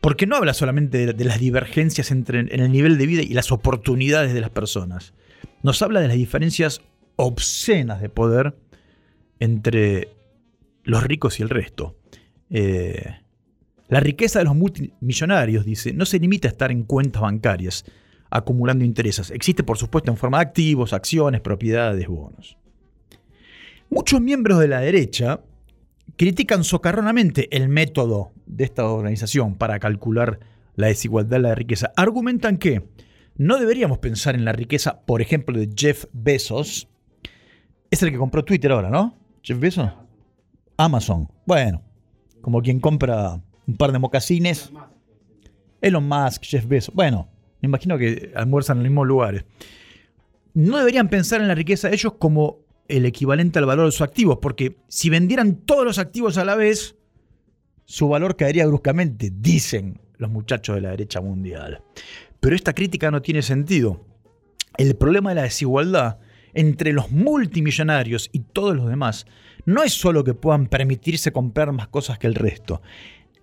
Porque 0.00 0.26
no 0.26 0.36
habla 0.36 0.54
solamente 0.54 1.12
de, 1.12 1.24
las 1.24 1.40
divergencias 1.40 2.10
entre, 2.10 2.40
en 2.40 2.60
el 2.60 2.70
nivel 2.70 2.96
de 2.96 3.06
vida 3.06 3.22
y 3.22 3.34
las 3.34 3.50
oportunidades 3.50 4.34
de 4.34 4.40
las 4.40 4.50
personas. 4.50 5.14
Nos 5.62 5.82
habla 5.82 6.00
de 6.00 6.08
las 6.08 6.16
diferencias 6.16 6.80
obscenas 7.16 8.00
de 8.00 8.08
poder 8.08 8.56
entre 9.40 10.08
los 10.84 11.02
ricos 11.02 11.40
y 11.40 11.42
el 11.42 11.48
resto. 11.48 11.96
Eh, 12.50 13.16
la 13.88 14.00
riqueza 14.00 14.38
de 14.38 14.44
los 14.44 14.54
multimillonarios, 14.54 15.64
dice, 15.64 15.92
no 15.92 16.06
se 16.06 16.18
limita 16.18 16.48
a 16.48 16.52
estar 16.52 16.70
en 16.70 16.84
cuentas 16.84 17.22
bancarias 17.22 17.84
acumulando 18.30 18.84
intereses. 18.84 19.30
Existe, 19.30 19.62
por 19.62 19.78
supuesto, 19.78 20.10
en 20.10 20.16
forma 20.16 20.38
de 20.38 20.42
activos, 20.42 20.92
acciones, 20.92 21.40
propiedades, 21.40 22.06
bonos. 22.06 22.56
Muchos 23.88 24.20
miembros 24.20 24.58
de 24.58 24.68
la 24.68 24.80
derecha 24.80 25.40
critican 26.16 26.64
socarronamente 26.64 27.54
el 27.56 27.68
método 27.68 28.32
de 28.46 28.64
esta 28.64 28.88
organización 28.88 29.56
para 29.56 29.78
calcular 29.78 30.40
la 30.76 30.88
desigualdad 30.88 31.38
de 31.38 31.42
la 31.42 31.54
riqueza. 31.54 31.92
Argumentan 31.96 32.58
que 32.58 32.88
no 33.36 33.58
deberíamos 33.58 33.98
pensar 33.98 34.34
en 34.34 34.44
la 34.44 34.52
riqueza, 34.52 35.00
por 35.04 35.20
ejemplo, 35.20 35.58
de 35.58 35.70
Jeff 35.74 36.06
Bezos. 36.12 36.88
Es 37.90 38.02
el 38.02 38.10
que 38.10 38.18
compró 38.18 38.44
Twitter 38.44 38.72
ahora, 38.72 38.90
¿no? 38.90 39.14
Jeff 39.42 39.58
Bezos. 39.58 39.90
Amazon. 40.76 41.28
Bueno, 41.46 41.82
como 42.40 42.62
quien 42.62 42.80
compra 42.80 43.40
un 43.66 43.76
par 43.76 43.92
de 43.92 43.98
mocasines. 43.98 44.70
Elon 45.80 46.08
Musk, 46.08 46.44
Jeff 46.44 46.66
Bezos. 46.66 46.94
Bueno, 46.94 47.28
me 47.60 47.66
imagino 47.68 47.98
que 47.98 48.32
almuerzan 48.34 48.78
en 48.78 48.84
los 48.84 48.90
mismos 48.90 49.06
lugares. 49.06 49.44
No 50.54 50.78
deberían 50.78 51.08
pensar 51.08 51.40
en 51.40 51.48
la 51.48 51.54
riqueza 51.54 51.88
de 51.88 51.94
ellos 51.94 52.14
como 52.18 52.65
el 52.88 53.06
equivalente 53.06 53.58
al 53.58 53.66
valor 53.66 53.86
de 53.86 53.92
sus 53.92 54.02
activos, 54.02 54.38
porque 54.40 54.78
si 54.88 55.10
vendieran 55.10 55.56
todos 55.56 55.84
los 55.84 55.98
activos 55.98 56.38
a 56.38 56.44
la 56.44 56.54
vez, 56.54 56.96
su 57.84 58.08
valor 58.08 58.36
caería 58.36 58.66
bruscamente, 58.66 59.30
dicen 59.32 60.00
los 60.18 60.30
muchachos 60.30 60.76
de 60.76 60.82
la 60.82 60.90
derecha 60.90 61.20
mundial. 61.20 61.82
Pero 62.40 62.56
esta 62.56 62.74
crítica 62.74 63.10
no 63.10 63.22
tiene 63.22 63.42
sentido. 63.42 64.04
El 64.76 64.96
problema 64.96 65.30
de 65.30 65.36
la 65.36 65.42
desigualdad 65.42 66.18
entre 66.54 66.92
los 66.92 67.10
multimillonarios 67.10 68.30
y 68.32 68.40
todos 68.40 68.74
los 68.74 68.88
demás 68.88 69.26
no 69.66 69.82
es 69.82 69.92
solo 69.92 70.24
que 70.24 70.34
puedan 70.34 70.66
permitirse 70.66 71.32
comprar 71.32 71.72
más 71.72 71.88
cosas 71.88 72.18
que 72.18 72.26
el 72.26 72.34
resto, 72.34 72.82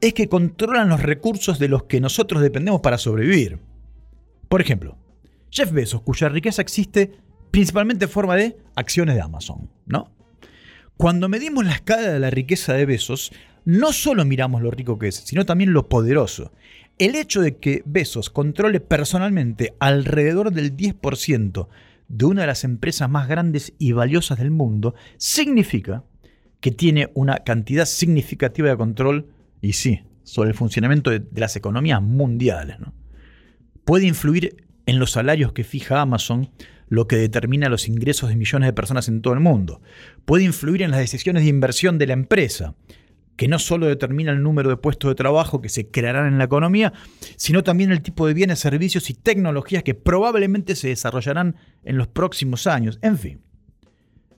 es 0.01 0.13
que 0.13 0.27
controlan 0.27 0.89
los 0.89 1.01
recursos 1.01 1.59
de 1.59 1.67
los 1.67 1.83
que 1.83 2.01
nosotros 2.01 2.41
dependemos 2.41 2.81
para 2.81 2.97
sobrevivir. 2.97 3.59
Por 4.49 4.61
ejemplo, 4.61 4.97
Jeff 5.49 5.71
Bezos, 5.71 6.01
cuya 6.01 6.29
riqueza 6.29 6.61
existe 6.61 7.19
principalmente 7.53 8.05
en 8.05 8.09
forma 8.09 8.35
de 8.35 8.57
acciones 8.73 9.13
de 9.13 9.21
Amazon, 9.21 9.69
¿no? 9.85 10.11
Cuando 10.97 11.29
medimos 11.29 11.63
la 11.63 11.73
escala 11.73 12.11
de 12.11 12.19
la 12.19 12.31
riqueza 12.31 12.73
de 12.73 12.87
Bezos, 12.87 13.31
no 13.63 13.93
solo 13.93 14.25
miramos 14.25 14.63
lo 14.63 14.71
rico 14.71 14.97
que 14.97 15.09
es, 15.09 15.17
sino 15.17 15.45
también 15.45 15.71
lo 15.71 15.87
poderoso. 15.87 16.51
El 16.97 17.13
hecho 17.13 17.41
de 17.41 17.57
que 17.57 17.83
Bezos 17.85 18.31
controle 18.31 18.79
personalmente 18.79 19.75
alrededor 19.79 20.51
del 20.51 20.75
10% 20.75 21.67
de 22.07 22.25
una 22.25 22.41
de 22.41 22.47
las 22.47 22.63
empresas 22.63 23.07
más 23.07 23.27
grandes 23.27 23.73
y 23.77 23.91
valiosas 23.91 24.39
del 24.39 24.49
mundo 24.49 24.95
significa 25.17 26.03
que 26.59 26.71
tiene 26.71 27.11
una 27.13 27.43
cantidad 27.43 27.85
significativa 27.85 28.69
de 28.69 28.77
control, 28.77 29.27
y 29.61 29.73
sí, 29.73 30.01
sobre 30.23 30.49
el 30.49 30.55
funcionamiento 30.55 31.11
de, 31.11 31.23
las 31.35 31.55
economías 31.55 32.01
mundiales. 32.01 32.77
Puede 33.85 34.07
influir 34.07 34.65
en 34.87 34.97
los 34.97 35.11
salarios 35.11 35.53
que 35.53 35.63
fija 35.63 36.01
Amazon, 36.01 36.49
lo 36.93 37.07
que 37.07 37.15
determina 37.15 37.69
los 37.69 37.87
ingresos 37.87 38.29
de 38.29 38.35
millones 38.35 38.67
de 38.67 38.73
personas 38.73 39.07
en 39.07 39.23
todo 39.23 39.33
el 39.33 39.39
mundo. 39.39 39.81
Puede 40.25 40.43
influir 40.43 40.83
en 40.83 40.91
las 40.91 40.99
decisiones 40.99 41.41
de 41.41 41.49
inversión 41.49 41.97
de 41.97 42.05
la 42.05 42.13
empresa, 42.13 42.75
que 43.35 43.47
no 43.47 43.57
solo 43.57 43.87
determina 43.87 44.31
el 44.31 44.43
número 44.43 44.69
de 44.69 44.77
puestos 44.77 45.09
de 45.09 45.15
trabajo 45.15 45.59
que 45.59 45.69
se 45.69 45.89
crearán 45.89 46.27
en 46.27 46.37
la 46.37 46.43
economía, 46.43 46.93
sino 47.35 47.63
también 47.63 47.91
el 47.91 48.03
tipo 48.03 48.27
de 48.27 48.35
bienes, 48.35 48.59
servicios 48.59 49.09
y 49.09 49.15
tecnologías 49.15 49.81
que 49.81 49.95
probablemente 49.95 50.75
se 50.75 50.89
desarrollarán 50.89 51.55
en 51.83 51.97
los 51.97 52.09
próximos 52.09 52.67
años. 52.67 52.99
En 53.01 53.17
fin. 53.17 53.41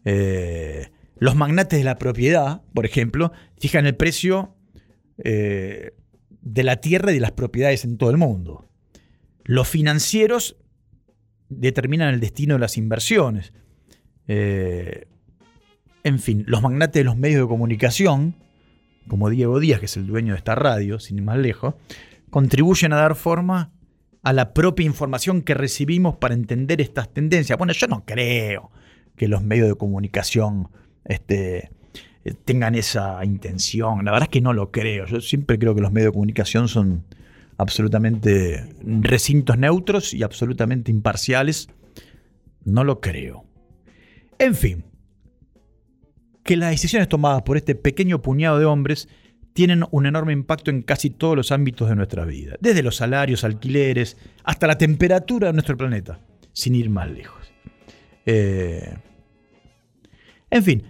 Eh, 0.05 0.91
los 1.17 1.35
magnates 1.35 1.77
de 1.77 1.83
la 1.83 1.97
propiedad, 1.97 2.61
por 2.73 2.85
ejemplo, 2.85 3.33
fijan 3.59 3.85
el 3.85 3.97
precio 3.97 4.55
eh, 5.17 5.91
de 6.29 6.63
la 6.63 6.77
tierra 6.77 7.11
y 7.11 7.15
de 7.15 7.19
las 7.19 7.33
propiedades 7.33 7.83
en 7.83 7.97
todo 7.97 8.11
el 8.11 8.17
mundo. 8.17 8.69
Los 9.43 9.67
financieros 9.67 10.55
determinan 11.49 12.13
el 12.13 12.19
destino 12.19 12.55
de 12.55 12.59
las 12.59 12.77
inversiones. 12.77 13.53
Eh, 14.27 15.07
en 16.03 16.19
fin, 16.19 16.43
los 16.47 16.61
magnates 16.61 16.99
de 16.99 17.03
los 17.03 17.17
medios 17.17 17.41
de 17.41 17.47
comunicación, 17.47 18.35
como 19.07 19.29
Diego 19.29 19.59
Díaz, 19.59 19.79
que 19.79 19.85
es 19.85 19.97
el 19.97 20.07
dueño 20.07 20.33
de 20.33 20.37
esta 20.37 20.55
radio, 20.55 20.99
sin 20.99 21.17
ir 21.17 21.23
más 21.23 21.37
lejos, 21.37 21.75
contribuyen 22.29 22.93
a 22.93 22.97
dar 22.97 23.15
forma 23.15 23.71
a 24.21 24.33
la 24.33 24.53
propia 24.53 24.85
información 24.85 25.41
que 25.41 25.53
recibimos 25.53 26.15
para 26.15 26.33
entender 26.33 26.81
estas 26.81 27.13
tendencias. 27.13 27.57
Bueno, 27.57 27.73
yo 27.73 27.87
no 27.87 28.05
creo 28.05 28.71
que 29.15 29.27
los 29.27 29.43
medios 29.43 29.67
de 29.67 29.75
comunicación 29.75 30.69
este, 31.05 31.69
tengan 32.43 32.75
esa 32.75 33.23
intención. 33.23 34.03
La 34.03 34.11
verdad 34.11 34.27
es 34.27 34.31
que 34.31 34.41
no 34.41 34.53
lo 34.53 34.71
creo. 34.71 35.05
Yo 35.05 35.21
siempre 35.21 35.59
creo 35.59 35.75
que 35.75 35.81
los 35.81 35.91
medios 35.91 36.09
de 36.09 36.13
comunicación 36.13 36.67
son 36.67 37.05
absolutamente 37.57 38.75
recintos 38.83 39.57
neutros 39.57 40.13
y 40.13 40.23
absolutamente 40.23 40.91
imparciales. 40.91 41.69
No 42.63 42.83
lo 42.83 42.99
creo. 42.99 43.45
En 44.39 44.55
fin, 44.55 44.85
que 46.43 46.57
las 46.57 46.71
decisiones 46.71 47.09
tomadas 47.09 47.43
por 47.43 47.57
este 47.57 47.75
pequeño 47.75 48.21
puñado 48.21 48.59
de 48.59 48.65
hombres 48.65 49.07
tienen 49.53 49.85
un 49.91 50.05
enorme 50.05 50.33
impacto 50.33 50.69
en 50.69 50.81
casi 50.81 51.09
todos 51.09 51.35
los 51.35 51.51
ámbitos 51.51 51.87
de 51.87 51.95
nuestra 51.95 52.25
vida, 52.25 52.57
desde 52.59 52.83
los 52.83 52.97
salarios, 52.97 53.43
alquileres, 53.43 54.17
hasta 54.43 54.67
la 54.67 54.77
temperatura 54.77 55.47
de 55.47 55.53
nuestro 55.53 55.77
planeta, 55.77 56.19
sin 56.51 56.75
ir 56.75 56.89
más 56.89 57.09
lejos. 57.09 57.53
Eh, 58.25 58.97
en 60.49 60.63
fin, 60.63 60.83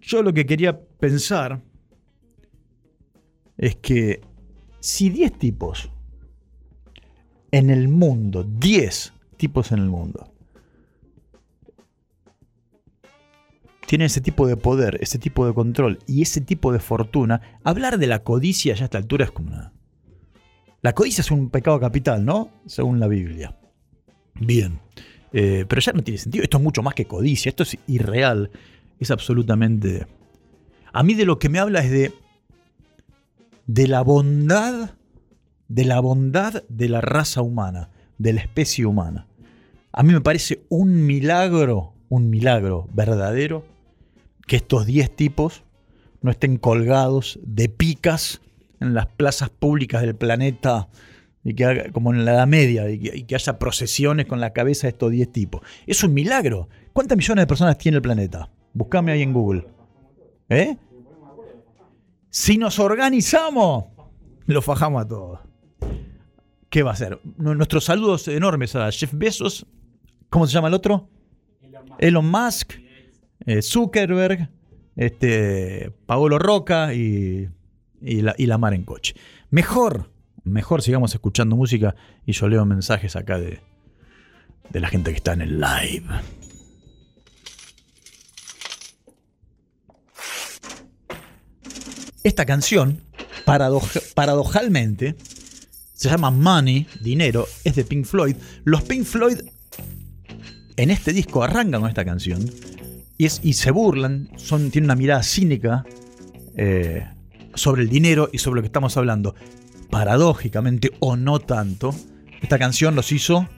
yo 0.00 0.22
lo 0.22 0.34
que 0.34 0.44
quería 0.44 0.78
pensar 0.78 1.62
es 3.56 3.76
que 3.76 4.20
si 4.80 5.10
10 5.10 5.38
tipos 5.38 5.90
en 7.50 7.70
el 7.70 7.88
mundo, 7.88 8.44
10 8.44 9.12
tipos 9.36 9.72
en 9.72 9.78
el 9.78 9.88
mundo, 9.88 10.32
tienen 13.88 14.06
ese 14.06 14.20
tipo 14.20 14.46
de 14.46 14.56
poder, 14.56 14.98
ese 15.00 15.18
tipo 15.18 15.46
de 15.46 15.54
control 15.54 15.98
y 16.06 16.20
ese 16.20 16.42
tipo 16.42 16.72
de 16.72 16.78
fortuna, 16.78 17.40
hablar 17.64 17.98
de 17.98 18.06
la 18.06 18.22
codicia 18.22 18.74
ya 18.74 18.82
a 18.82 18.84
esta 18.84 18.98
altura 18.98 19.24
es 19.24 19.30
como 19.30 19.48
una... 19.48 19.72
La 20.82 20.94
codicia 20.94 21.22
es 21.22 21.30
un 21.30 21.48
pecado 21.48 21.80
capital, 21.80 22.24
¿no? 22.24 22.50
Según 22.66 23.00
la 23.00 23.08
Biblia. 23.08 23.56
Bien. 24.34 24.78
Eh, 25.32 25.64
pero 25.66 25.80
ya 25.80 25.92
no 25.92 26.04
tiene 26.04 26.18
sentido. 26.18 26.44
Esto 26.44 26.58
es 26.58 26.62
mucho 26.62 26.82
más 26.82 26.94
que 26.94 27.06
codicia. 27.06 27.48
Esto 27.48 27.62
es 27.62 27.78
irreal. 27.86 28.50
Es 29.00 29.10
absolutamente... 29.10 30.06
A 30.92 31.02
mí 31.02 31.14
de 31.14 31.24
lo 31.24 31.38
que 31.38 31.48
me 31.48 31.58
habla 31.58 31.80
es 31.80 31.90
de... 31.90 32.12
De 33.68 33.86
la 33.86 34.00
bondad. 34.00 34.92
De 35.68 35.84
la 35.84 36.00
bondad 36.00 36.64
de 36.70 36.88
la 36.88 37.02
raza 37.02 37.42
humana. 37.42 37.90
De 38.16 38.32
la 38.32 38.40
especie 38.40 38.86
humana. 38.86 39.26
A 39.92 40.02
mí 40.02 40.12
me 40.14 40.22
parece 40.22 40.64
un 40.70 41.04
milagro. 41.04 41.92
Un 42.08 42.30
milagro 42.30 42.88
verdadero. 42.94 43.66
Que 44.46 44.56
estos 44.56 44.86
10 44.86 45.14
tipos 45.14 45.64
no 46.22 46.30
estén 46.30 46.56
colgados 46.56 47.38
de 47.42 47.68
picas 47.68 48.40
en 48.80 48.94
las 48.94 49.06
plazas 49.06 49.50
públicas 49.50 50.00
del 50.00 50.16
planeta 50.16 50.88
y 51.44 51.52
que 51.54 51.64
haga, 51.66 51.92
como 51.92 52.14
en 52.14 52.24
la 52.24 52.32
Edad 52.32 52.46
Media, 52.46 52.90
y 52.90 52.98
que, 52.98 53.16
y 53.18 53.22
que 53.24 53.34
haya 53.34 53.58
procesiones 53.58 54.24
con 54.24 54.40
la 54.40 54.54
cabeza 54.54 54.86
de 54.86 54.92
estos 54.92 55.10
10 55.10 55.30
tipos. 55.30 55.60
Es 55.86 56.02
un 56.02 56.14
milagro. 56.14 56.70
¿Cuántas 56.94 57.18
millones 57.18 57.42
de 57.42 57.46
personas 57.46 57.76
tiene 57.76 57.96
el 57.96 58.02
planeta? 58.02 58.50
Buscame 58.72 59.12
ahí 59.12 59.22
en 59.22 59.34
Google. 59.34 59.66
¿Eh? 60.48 60.76
Si 62.30 62.58
nos 62.58 62.78
organizamos, 62.78 63.86
lo 64.46 64.62
fajamos 64.62 65.04
a 65.04 65.08
todos. 65.08 65.40
¿Qué 66.70 66.82
va 66.82 66.92
a 66.92 66.96
ser? 66.96 67.20
Nuestros 67.38 67.84
saludos 67.84 68.28
enormes 68.28 68.76
a 68.76 68.90
Jeff 68.90 69.12
Bezos. 69.14 69.66
¿Cómo 70.28 70.46
se 70.46 70.52
llama 70.52 70.68
el 70.68 70.74
otro? 70.74 71.08
Elon 71.98 72.30
Musk, 72.30 72.74
eh, 73.46 73.62
Zuckerberg, 73.62 74.50
este, 74.96 75.90
Paolo 76.06 76.38
Roca 76.38 76.92
y, 76.92 77.48
y, 78.02 78.20
la, 78.20 78.34
y 78.36 78.46
la 78.46 78.58
mar 78.58 78.74
en 78.74 78.84
coche. 78.84 79.14
Mejor, 79.50 80.10
mejor 80.44 80.82
sigamos 80.82 81.14
escuchando 81.14 81.56
música 81.56 81.96
y 82.26 82.32
yo 82.32 82.48
leo 82.48 82.64
mensajes 82.66 83.16
acá 83.16 83.38
de, 83.38 83.60
de 84.70 84.80
la 84.80 84.88
gente 84.88 85.10
que 85.10 85.16
está 85.16 85.32
en 85.32 85.40
el 85.40 85.60
live. 85.60 86.04
Esta 92.28 92.44
canción, 92.44 93.00
paradoja- 93.46 94.02
paradojalmente, 94.14 95.16
Se 95.94 96.10
llama 96.10 96.30
Money, 96.30 96.86
dinero, 97.00 97.46
es 97.64 97.74
de 97.74 97.84
Pink 97.84 98.04
Floyd. 98.04 98.36
Los 98.64 98.82
Pink 98.82 99.04
Floyd 99.04 99.40
en 100.76 100.90
este 100.90 101.14
disco 101.14 101.42
arrancan 101.42 101.80
con 101.80 101.88
esta 101.88 102.04
canción 102.04 102.44
y, 103.16 103.24
es, 103.24 103.40
y 103.42 103.54
se 103.54 103.70
burlan, 103.70 104.28
son, 104.36 104.70
tienen 104.70 104.88
una 104.88 104.94
mirada 104.94 105.22
cínica 105.22 105.86
eh, 106.54 107.04
sobre 107.54 107.80
el 107.82 107.88
dinero 107.88 108.28
y 108.30 108.36
sobre 108.38 108.56
lo 108.58 108.62
que 108.62 108.66
estamos 108.66 108.94
hablando. 108.98 109.34
Paradójicamente, 109.88 110.92
o 111.00 111.16
no 111.16 111.38
tanto, 111.40 111.94
esta 112.42 112.58
canción 112.58 112.94
los 112.94 113.10
hizo 113.10 113.48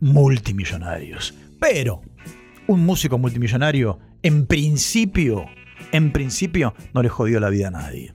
multimillonarios. 0.00 1.32
Pero 1.58 2.02
un 2.68 2.84
músico 2.84 3.16
multimillonario, 3.16 3.98
en 4.22 4.46
principio, 4.46 5.46
en 5.94 6.10
principio, 6.10 6.74
no 6.92 7.04
le 7.04 7.08
jodió 7.08 7.38
la 7.38 7.50
vida 7.50 7.68
a 7.68 7.70
nadie. 7.70 8.14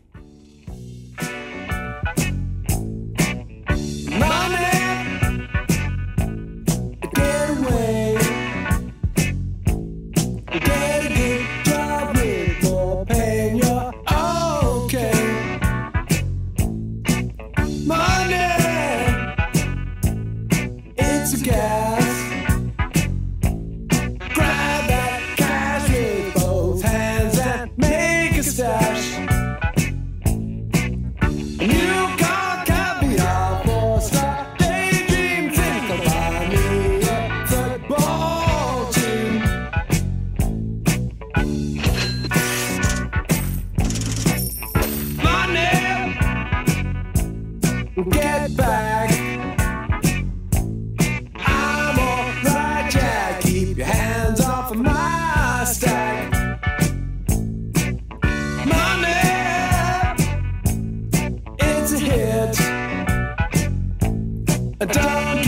hit. 62.10 62.58
Down 64.80 65.39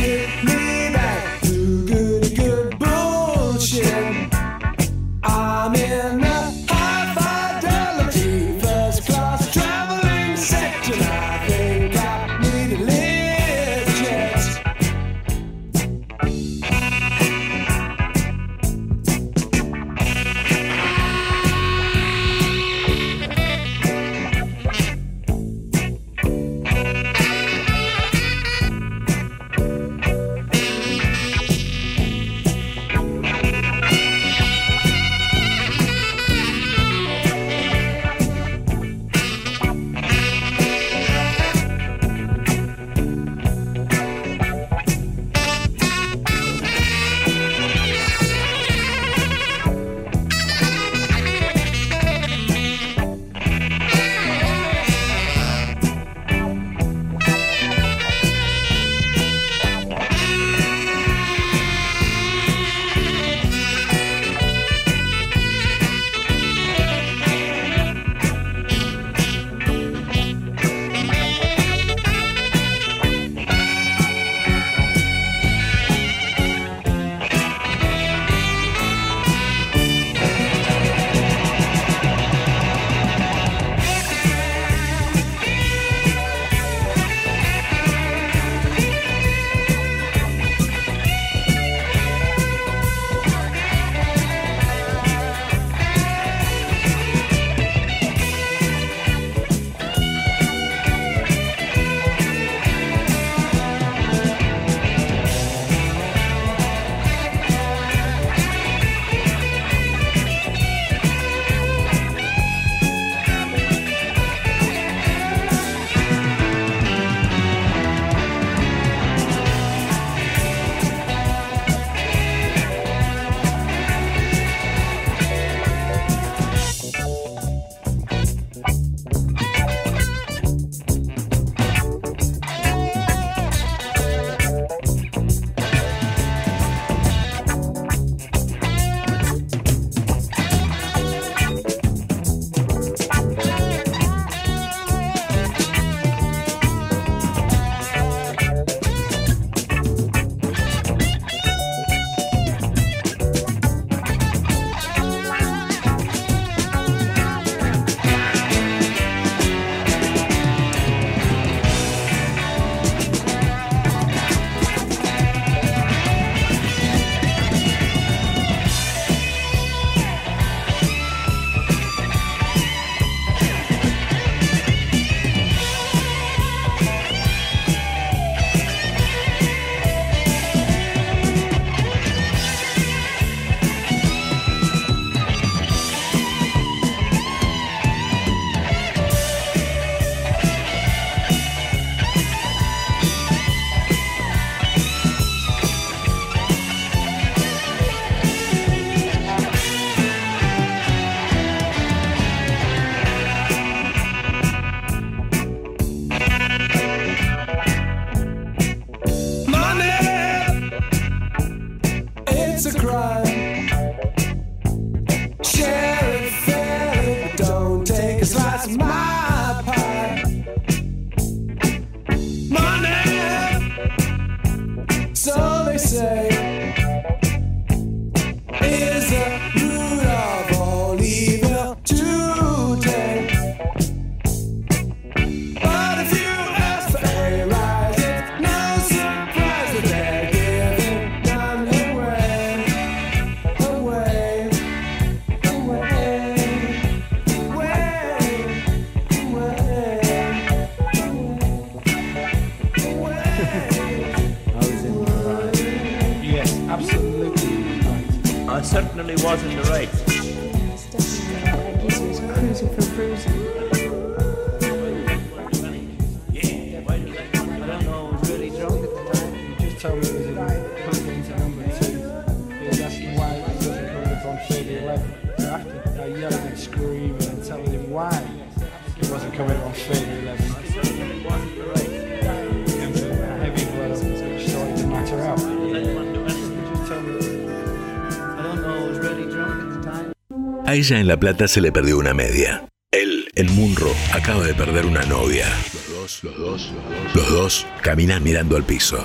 ella 290.81 290.99
en 290.99 291.07
La 291.07 291.19
Plata 291.19 291.47
se 291.47 291.61
le 291.61 291.71
perdió 291.71 291.99
una 291.99 292.15
media. 292.15 292.67
Él, 292.91 293.27
en 293.35 293.53
Munro, 293.53 293.91
acaba 294.13 294.43
de 294.43 294.55
perder 294.55 294.87
una 294.87 295.03
novia. 295.03 295.45
Los 295.47 295.89
dos, 295.89 296.23
los 296.23 296.37
dos, 296.39 296.71
los 296.73 296.83
dos. 296.83 297.15
Los 297.15 297.29
dos 297.29 297.67
caminan 297.83 298.23
mirando 298.23 298.57
al 298.57 298.63
piso. 298.63 298.97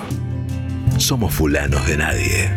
Somos 0.97 1.35
fulanos 1.35 1.87
de 1.87 1.97
nadie. 1.99 2.51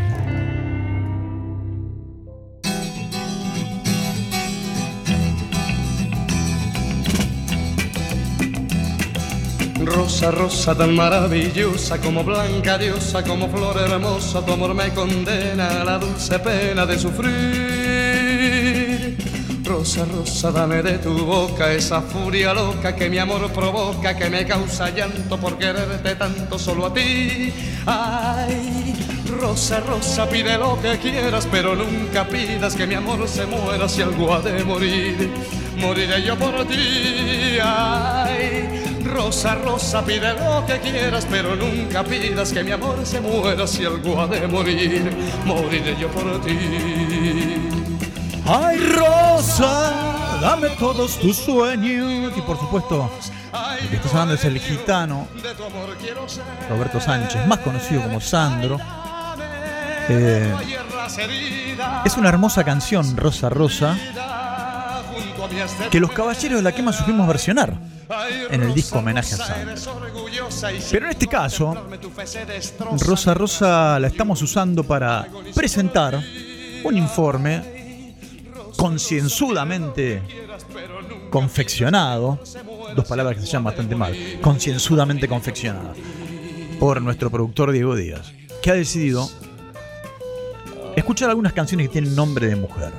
Rosa, 9.83 10.31
rosa 10.31 10.75
tan 10.75 10.95
maravillosa, 10.95 11.99
como 11.99 12.23
blanca 12.23 12.77
diosa, 12.77 13.21
como 13.25 13.49
flor 13.49 13.81
hermosa, 13.81 14.45
tu 14.45 14.53
amor 14.53 14.73
me 14.73 14.93
condena 14.93 15.81
a 15.81 15.83
la 15.83 15.97
dulce 15.97 16.39
pena 16.39 16.85
de 16.85 16.97
sufrir. 16.97 17.78
Rosa, 19.69 20.03
rosa, 20.03 20.51
dame 20.51 20.81
de 20.81 20.97
tu 20.97 21.13
boca 21.27 21.71
esa 21.71 22.01
furia 22.01 22.55
loca 22.55 22.95
que 22.95 23.07
mi 23.07 23.19
amor 23.19 23.51
provoca, 23.51 24.17
que 24.17 24.27
me 24.27 24.43
causa 24.43 24.89
llanto 24.89 25.37
por 25.39 25.59
quererte 25.59 26.15
tanto 26.15 26.57
solo 26.57 26.87
a 26.87 26.93
ti. 26.93 27.53
Ay, 27.85 28.95
rosa, 29.39 29.79
rosa, 29.81 30.27
pide 30.27 30.57
lo 30.57 30.81
que 30.81 30.97
quieras, 30.97 31.47
pero 31.51 31.75
nunca 31.75 32.27
pidas 32.27 32.73
que 32.73 32.87
mi 32.87 32.95
amor 32.95 33.27
se 33.27 33.45
muera 33.45 33.87
si 33.87 34.01
algo 34.01 34.33
ha 34.33 34.41
de 34.41 34.63
morir. 34.63 35.29
Moriré 35.77 36.23
yo 36.23 36.35
por 36.35 36.65
ti. 36.65 37.59
Ay, 37.63 38.67
Rosa, 39.05 39.53
rosa, 39.53 40.03
pide 40.03 40.33
lo 40.33 40.65
que 40.65 40.79
quieras, 40.79 41.27
pero 41.29 41.55
nunca 41.55 42.03
pidas 42.03 42.51
que 42.51 42.63
mi 42.63 42.71
amor 42.71 42.97
se 43.03 43.21
muera 43.21 43.67
si 43.67 43.85
algo 43.85 44.19
ha 44.19 44.27
de 44.27 44.47
morir. 44.47 45.11
Moriré 45.45 45.95
yo 45.95 46.07
por 46.09 46.41
ti. 46.41 47.78
¡Ay, 48.51 48.79
Rosa! 48.79 50.39
Dame 50.41 50.69
todos 50.69 51.19
tus 51.19 51.37
sueños. 51.37 52.33
Y 52.35 52.41
por 52.41 52.57
supuesto, 52.57 53.11
el 53.79 53.89
que 53.89 53.97
está 53.97 54.09
sonando 54.09 54.33
es 54.33 54.43
el 54.43 54.57
gitano. 54.57 55.27
Roberto 56.67 56.99
Sánchez, 56.99 57.45
más 57.45 57.59
conocido 57.59 58.01
como 58.01 58.19
Sandro. 58.19 58.79
Eh, 60.09 60.51
es 62.03 62.17
una 62.17 62.29
hermosa 62.29 62.63
canción, 62.63 63.15
Rosa 63.15 63.49
Rosa, 63.49 63.95
que 65.91 65.99
los 65.99 66.11
caballeros 66.11 66.57
de 66.57 66.63
la 66.63 66.71
quema 66.71 66.91
supimos 66.91 67.27
versionar. 67.27 67.77
En 68.49 68.63
el 68.63 68.73
disco 68.73 68.97
homenaje 68.97 69.35
a 69.35 69.37
Sandro. 69.37 69.75
Pero 70.89 71.05
en 71.05 71.11
este 71.11 71.27
caso. 71.27 71.85
Rosa 72.99 73.35
Rosa 73.35 73.99
la 73.99 74.07
estamos 74.07 74.41
usando 74.41 74.83
para 74.83 75.27
presentar 75.53 76.19
un 76.83 76.97
informe 76.97 77.78
concienzudamente 78.79 80.21
confeccionado, 81.29 82.39
dos 82.95 83.05
palabras 83.05 83.35
que 83.35 83.41
se 83.41 83.47
llaman 83.47 83.65
bastante 83.65 83.93
mal, 83.93 84.15
concienzudamente 84.41 85.27
confeccionado, 85.27 85.93
por 86.79 87.01
nuestro 87.01 87.29
productor 87.29 87.73
Diego 87.73 87.93
Díaz, 87.93 88.31
que 88.61 88.71
ha 88.71 88.75
decidido 88.75 89.29
escuchar 90.95 91.29
algunas 91.29 91.51
canciones 91.51 91.87
que 91.87 91.93
tienen 91.93 92.15
nombre 92.15 92.47
de 92.47 92.55
mujer. 92.55 92.93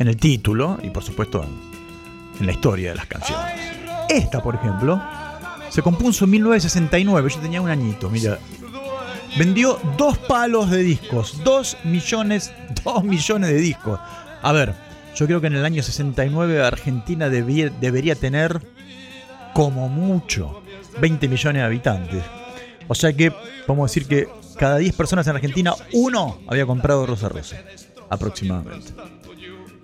En 0.00 0.08
el 0.08 0.16
título 0.16 0.78
y 0.82 0.90
por 0.90 1.04
supuesto 1.04 1.44
en, 1.44 2.40
en 2.40 2.46
la 2.46 2.52
historia 2.52 2.90
de 2.90 2.96
las 2.96 3.06
canciones. 3.06 3.54
Esta, 4.08 4.42
por 4.42 4.56
ejemplo, 4.56 5.00
se 5.68 5.82
compuso 5.82 6.24
en 6.24 6.32
1969, 6.32 7.30
yo 7.30 7.38
tenía 7.38 7.60
un 7.60 7.70
añito, 7.70 8.10
mira. 8.10 8.40
Vendió 9.38 9.78
dos 9.98 10.16
palos 10.16 10.70
de 10.70 10.82
discos, 10.82 11.42
dos 11.44 11.76
millones, 11.84 12.52
dos 12.84 13.04
millones 13.04 13.50
de 13.50 13.56
discos. 13.56 14.00
A 14.42 14.52
ver, 14.52 14.74
yo 15.14 15.26
creo 15.26 15.40
que 15.40 15.48
en 15.48 15.56
el 15.56 15.64
año 15.64 15.82
69 15.82 16.62
Argentina 16.62 17.28
debería 17.28 18.14
tener 18.14 18.60
como 19.52 19.88
mucho 19.88 20.62
20 21.00 21.28
millones 21.28 21.60
de 21.60 21.66
habitantes. 21.66 22.22
O 22.88 22.94
sea 22.94 23.12
que, 23.12 23.26
a 23.28 23.82
decir 23.82 24.06
que 24.06 24.28
cada 24.56 24.78
10 24.78 24.94
personas 24.94 25.26
en 25.26 25.34
Argentina, 25.34 25.74
uno 25.92 26.38
había 26.46 26.66
comprado 26.66 27.06
Rosa 27.06 27.28
Rosa, 27.28 27.56
aproximadamente. 28.08 28.92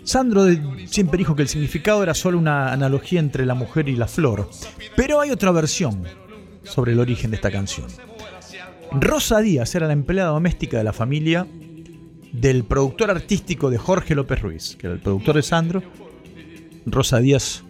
Sandro 0.04 0.46
siempre 0.86 1.18
dijo 1.18 1.36
que 1.36 1.42
el 1.42 1.48
significado 1.48 2.02
era 2.02 2.14
solo 2.14 2.38
una 2.38 2.72
analogía 2.72 3.20
entre 3.20 3.46
la 3.46 3.54
mujer 3.54 3.88
y 3.88 3.96
la 3.96 4.08
flor. 4.08 4.50
Pero 4.96 5.20
hay 5.20 5.30
otra 5.30 5.50
versión 5.52 6.04
sobre 6.64 6.92
el 6.92 7.00
origen 7.00 7.30
de 7.30 7.36
esta 7.36 7.50
canción. 7.50 7.86
Rosa 9.00 9.40
Díaz 9.40 9.74
era 9.74 9.86
la 9.86 9.92
empleada 9.92 10.30
doméstica 10.30 10.78
de 10.78 10.84
la 10.84 10.92
familia 10.92 11.46
del 12.32 12.64
productor 12.64 13.10
artístico 13.10 13.70
de 13.70 13.78
Jorge 13.78 14.14
López 14.14 14.40
Ruiz, 14.40 14.76
que 14.78 14.86
era 14.86 14.94
el 14.94 15.00
productor 15.02 15.36
de 15.36 15.42
Sandro. 15.42 15.82
Rosa 16.86 17.18
Díaz 17.18 17.62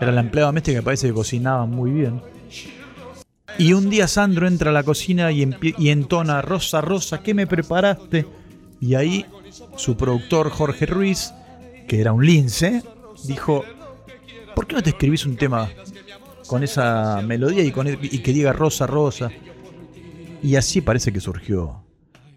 era 0.00 0.12
la 0.12 0.20
empleada 0.20 0.48
doméstica 0.48 0.78
que 0.78 0.82
parece 0.84 1.08
que 1.08 1.14
cocinaba 1.14 1.66
muy 1.66 1.90
bien. 1.90 2.20
Y 3.58 3.72
un 3.72 3.90
día 3.90 4.06
Sandro 4.06 4.46
entra 4.46 4.70
a 4.70 4.74
la 4.74 4.82
cocina 4.82 5.32
y, 5.32 5.42
entona, 5.88 6.42
Rosa, 6.42 6.80
Rosa, 6.80 7.22
¿qué 7.22 7.34
me 7.34 7.46
preparaste? 7.46 8.26
Y 8.80 8.94
ahí 8.94 9.26
su 9.76 9.96
productor 9.96 10.50
Jorge 10.50 10.86
Ruiz, 10.86 11.32
que 11.88 12.00
era 12.00 12.12
un 12.12 12.24
lince, 12.24 12.82
dijo, 13.24 13.64
¿por 14.54 14.66
qué 14.66 14.76
no 14.76 14.82
te 14.82 14.90
escribís 14.90 15.26
un 15.26 15.36
tema 15.36 15.70
con 16.46 16.62
esa 16.62 17.20
melodía 17.22 17.62
y, 17.64 17.68
e- 17.68 17.98
y 18.02 18.18
que 18.20 18.32
diga 18.32 18.52
Rosa, 18.52 18.86
Rosa? 18.86 19.30
Y 20.42 20.56
así 20.56 20.80
parece 20.80 21.12
que 21.12 21.20
surgió 21.20 21.82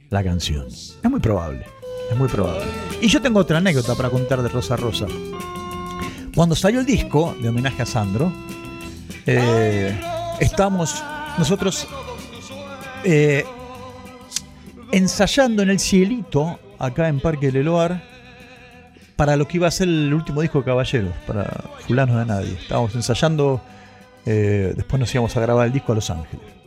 la 0.09 0.23
canción. 0.23 0.67
Es 0.67 1.09
muy 1.09 1.19
probable, 1.19 1.65
es 2.11 2.17
muy 2.17 2.27
probable. 2.27 2.65
Y 3.01 3.07
yo 3.07 3.21
tengo 3.21 3.39
otra 3.39 3.59
anécdota 3.59 3.95
para 3.95 4.09
contar 4.09 4.41
de 4.41 4.49
Rosa 4.49 4.75
Rosa. 4.75 5.07
Cuando 6.35 6.55
salió 6.55 6.79
el 6.79 6.85
disco 6.85 7.35
de 7.41 7.49
homenaje 7.49 7.81
a 7.81 7.85
Sandro, 7.85 8.31
eh, 9.25 9.99
estábamos 10.39 11.03
nosotros 11.37 11.87
eh, 13.03 13.45
ensayando 14.91 15.61
en 15.63 15.69
el 15.69 15.79
cielito, 15.79 16.59
acá 16.79 17.07
en 17.07 17.19
Parque 17.19 17.51
Leloar, 17.51 18.03
para 19.15 19.35
lo 19.35 19.47
que 19.47 19.57
iba 19.57 19.67
a 19.67 19.71
ser 19.71 19.87
el 19.87 20.13
último 20.13 20.41
disco 20.41 20.59
de 20.59 20.65
Caballeros, 20.65 21.13
para 21.27 21.45
Fulanos 21.85 22.17
de 22.17 22.25
Nadie. 22.25 22.53
Estábamos 22.53 22.95
ensayando, 22.95 23.61
eh, 24.25 24.73
después 24.75 24.99
nos 24.99 25.13
íbamos 25.13 25.35
a 25.37 25.41
grabar 25.41 25.67
el 25.67 25.73
disco 25.73 25.91
a 25.91 25.95
Los 25.95 26.09
Ángeles. 26.09 26.60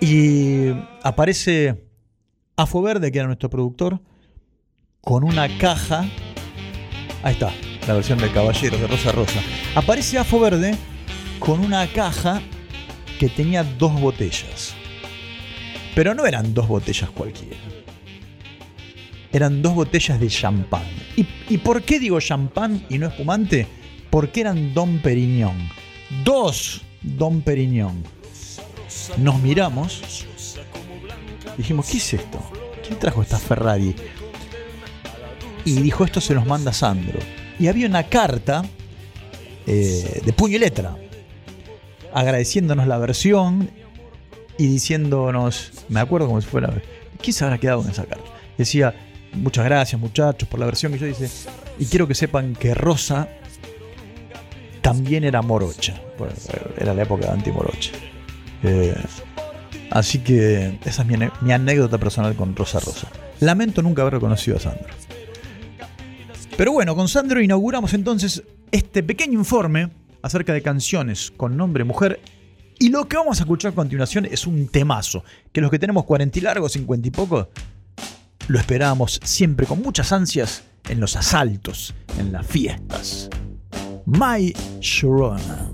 Y 0.00 0.70
aparece 1.02 1.88
Afo 2.56 2.82
Verde, 2.82 3.10
que 3.10 3.18
era 3.18 3.26
nuestro 3.26 3.50
productor, 3.50 4.00
con 5.00 5.24
una 5.24 5.58
caja. 5.58 6.04
Ahí 7.22 7.32
está, 7.34 7.52
la 7.86 7.94
versión 7.94 8.18
de 8.18 8.30
Caballeros 8.30 8.80
de 8.80 8.86
Rosa 8.86 9.12
Rosa. 9.12 9.40
Aparece 9.74 10.18
Afo 10.18 10.40
Verde 10.40 10.76
con 11.38 11.60
una 11.60 11.86
caja 11.86 12.42
que 13.18 13.28
tenía 13.28 13.64
dos 13.64 14.00
botellas. 14.00 14.74
Pero 15.94 16.14
no 16.14 16.26
eran 16.26 16.54
dos 16.54 16.66
botellas 16.68 17.10
cualquiera. 17.10 17.56
Eran 19.32 19.62
dos 19.62 19.74
botellas 19.74 20.20
de 20.20 20.28
champán. 20.28 20.84
¿Y, 21.16 21.58
por 21.58 21.82
qué 21.82 21.98
digo 21.98 22.20
champán 22.20 22.84
y 22.88 22.98
no 22.98 23.08
espumante? 23.08 23.66
Porque 24.10 24.40
eran 24.40 24.74
Don 24.74 24.98
Periñón. 24.98 25.56
Dos 26.24 26.82
Don 27.02 27.42
Periñón. 27.42 28.02
Nos 29.18 29.40
miramos. 29.40 30.26
Dijimos, 31.56 31.86
¿qué 31.86 31.98
es 31.98 32.14
esto? 32.14 32.38
¿Quién 32.86 32.98
trajo 32.98 33.22
esta 33.22 33.38
Ferrari? 33.38 33.94
Y 35.64 35.80
dijo, 35.80 36.04
esto 36.04 36.20
se 36.20 36.34
nos 36.34 36.46
manda 36.46 36.72
Sandro. 36.72 37.18
Y 37.58 37.68
había 37.68 37.86
una 37.86 38.04
carta 38.04 38.64
eh, 39.66 40.22
de 40.24 40.32
puño 40.32 40.56
y 40.56 40.58
letra 40.58 40.96
agradeciéndonos 42.14 42.86
la 42.86 42.96
versión 42.98 43.70
y 44.56 44.68
diciéndonos, 44.68 45.72
me 45.88 46.00
acuerdo 46.00 46.28
como 46.28 46.40
si 46.40 46.46
fuera, 46.46 46.72
¿quién 47.20 47.34
se 47.34 47.44
habrá 47.44 47.58
quedado 47.58 47.82
con 47.82 47.90
esa 47.90 48.04
carta? 48.04 48.30
Decía, 48.56 48.94
muchas 49.32 49.64
gracias 49.64 50.00
muchachos 50.00 50.48
por 50.48 50.60
la 50.60 50.66
versión 50.66 50.92
que 50.92 50.98
yo 51.00 51.06
hice 51.08 51.28
y 51.78 51.86
quiero 51.86 52.06
que 52.06 52.14
sepan 52.14 52.54
que 52.54 52.72
Rosa 52.72 53.28
también 54.80 55.24
era 55.24 55.42
morocha, 55.42 56.00
era 56.78 56.94
la 56.94 57.02
época 57.02 57.26
de 57.26 57.32
anti-morocha. 57.32 57.90
Eh, 58.64 58.94
Así 59.94 60.18
que 60.18 60.76
esa 60.84 61.02
es 61.02 61.40
mi, 61.40 61.52
anécdota 61.52 61.98
personal 61.98 62.34
con 62.34 62.56
Rosa 62.56 62.80
Rosa. 62.80 63.06
Lamento 63.38 63.80
nunca 63.80 64.02
haber 64.02 64.14
reconocido 64.14 64.56
a 64.56 64.60
Sandro. 64.60 64.92
Pero 66.56 66.72
bueno, 66.72 66.96
con 66.96 67.06
Sandro 67.08 67.40
inauguramos 67.40 67.94
entonces 67.94 68.42
este 68.72 69.04
pequeño 69.04 69.38
informe 69.38 69.90
acerca 70.20 70.52
de 70.52 70.62
canciones 70.62 71.32
con 71.36 71.56
nombre 71.56 71.84
mujer. 71.84 72.20
Y 72.80 72.88
lo 72.88 73.06
que 73.06 73.16
vamos 73.16 73.38
a 73.38 73.44
escuchar 73.44 73.70
a 73.70 73.74
continuación 73.76 74.24
es 74.24 74.48
un 74.48 74.66
temazo, 74.66 75.22
que 75.52 75.60
los 75.60 75.70
que 75.70 75.78
tenemos 75.78 76.04
40 76.04 76.40
y 76.40 76.42
largos, 76.42 76.72
50 76.72 77.06
y 77.06 77.10
poco, 77.12 77.48
lo 78.48 78.58
esperábamos 78.58 79.20
siempre 79.22 79.64
con 79.64 79.80
muchas 79.80 80.10
ansias 80.10 80.64
en 80.88 80.98
los 80.98 81.14
asaltos, 81.14 81.94
en 82.18 82.32
las 82.32 82.44
fiestas. 82.44 83.30
My 84.06 84.52
Sharona. 84.80 85.73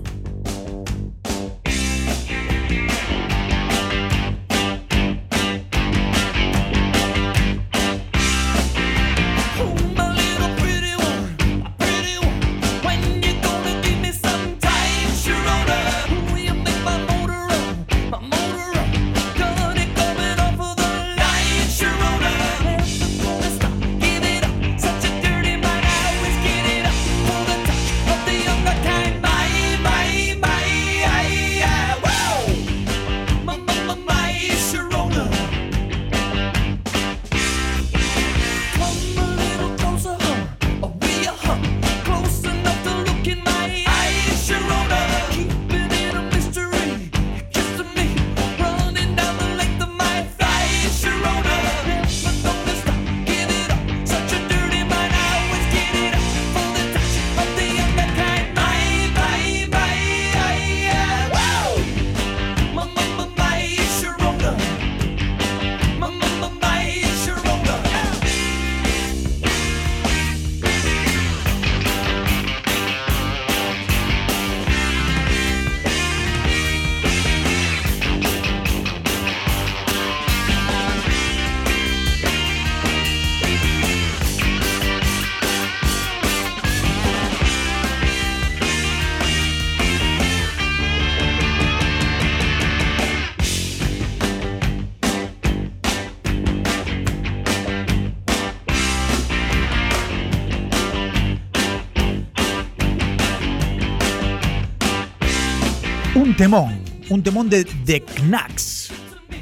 Un 106.31 106.37
temón, 106.37 106.79
un 107.09 107.23
temón 107.23 107.49
de 107.49 107.65
The 107.65 107.99
Knacks. 107.99 108.89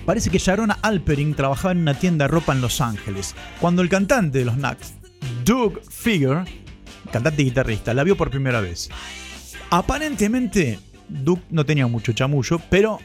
Parece 0.07 0.31
que 0.31 0.39
Sharona 0.39 0.79
Alpering 0.81 1.35
trabajaba 1.35 1.71
en 1.71 1.81
una 1.81 1.93
tienda 1.93 2.25
de 2.25 2.29
ropa 2.29 2.51
en 2.51 2.61
Los 2.61 2.81
Ángeles. 2.81 3.35
Cuando 3.61 3.83
el 3.83 3.89
cantante 3.89 4.39
de 4.39 4.45
los 4.45 4.55
Knacks, 4.55 4.95
Doug 5.45 5.81
Figure, 5.87 6.45
cantante 7.11 7.43
y 7.43 7.45
guitarrista, 7.45 7.93
la 7.93 8.03
vio 8.03 8.17
por 8.17 8.31
primera 8.31 8.59
vez. 8.59 8.89
Aparentemente, 9.69 10.79
Doug 11.07 11.41
no 11.51 11.63
tenía 11.63 11.85
mucho 11.85 12.11
chamullo, 12.13 12.59
pero 12.71 12.97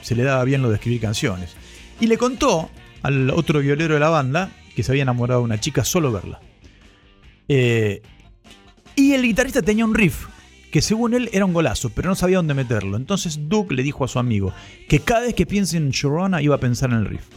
se 0.00 0.14
le 0.14 0.22
daba 0.22 0.44
bien 0.44 0.62
lo 0.62 0.68
de 0.68 0.76
escribir 0.76 1.00
canciones. 1.00 1.56
Y 1.98 2.06
le 2.06 2.16
contó 2.16 2.70
al 3.02 3.30
otro 3.30 3.58
violero 3.58 3.94
de 3.94 4.00
la 4.00 4.10
banda 4.10 4.52
que 4.76 4.84
se 4.84 4.92
había 4.92 5.02
enamorado 5.02 5.40
de 5.40 5.46
una 5.46 5.58
chica 5.58 5.84
solo 5.84 6.12
verla. 6.12 6.38
Eh, 7.48 8.00
y 8.94 9.14
el 9.14 9.22
guitarrista 9.22 9.60
tenía 9.60 9.84
un 9.84 9.92
riff 9.92 10.26
que 10.72 10.80
según 10.80 11.12
él 11.12 11.28
era 11.32 11.44
un 11.44 11.52
golazo, 11.52 11.90
pero 11.90 12.08
no 12.08 12.16
sabía 12.16 12.38
dónde 12.38 12.54
meterlo. 12.54 12.96
Entonces 12.96 13.48
Duke 13.48 13.74
le 13.74 13.82
dijo 13.82 14.04
a 14.04 14.08
su 14.08 14.18
amigo 14.18 14.52
que 14.88 15.00
cada 15.00 15.20
vez 15.20 15.34
que 15.34 15.46
piense 15.46 15.76
en 15.76 15.90
Sharona 15.90 16.40
iba 16.40 16.56
a 16.56 16.60
pensar 16.60 16.90
en 16.90 16.96
el 16.96 17.04
riff. 17.04 17.28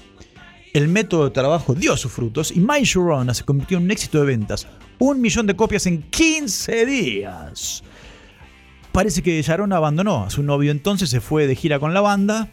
El 0.73 0.87
método 0.87 1.25
de 1.25 1.31
trabajo 1.31 1.75
dio 1.75 1.95
sus 1.97 2.11
frutos 2.11 2.51
y 2.51 2.61
My 2.61 2.81
Sharona 2.83 3.33
se 3.33 3.43
convirtió 3.43 3.77
en 3.77 3.83
un 3.83 3.91
éxito 3.91 4.19
de 4.19 4.25
ventas. 4.25 4.65
Un 4.99 5.19
millón 5.19 5.45
de 5.47 5.55
copias 5.55 5.85
en 5.85 6.01
15 6.01 6.85
días. 6.85 7.83
Parece 8.93 9.21
que 9.21 9.41
Sharona 9.41 9.75
abandonó 9.75 10.23
a 10.23 10.29
su 10.29 10.41
novio 10.41 10.71
entonces, 10.71 11.09
se 11.09 11.19
fue 11.19 11.45
de 11.45 11.55
gira 11.55 11.77
con 11.77 11.93
la 11.93 11.99
banda, 11.99 12.47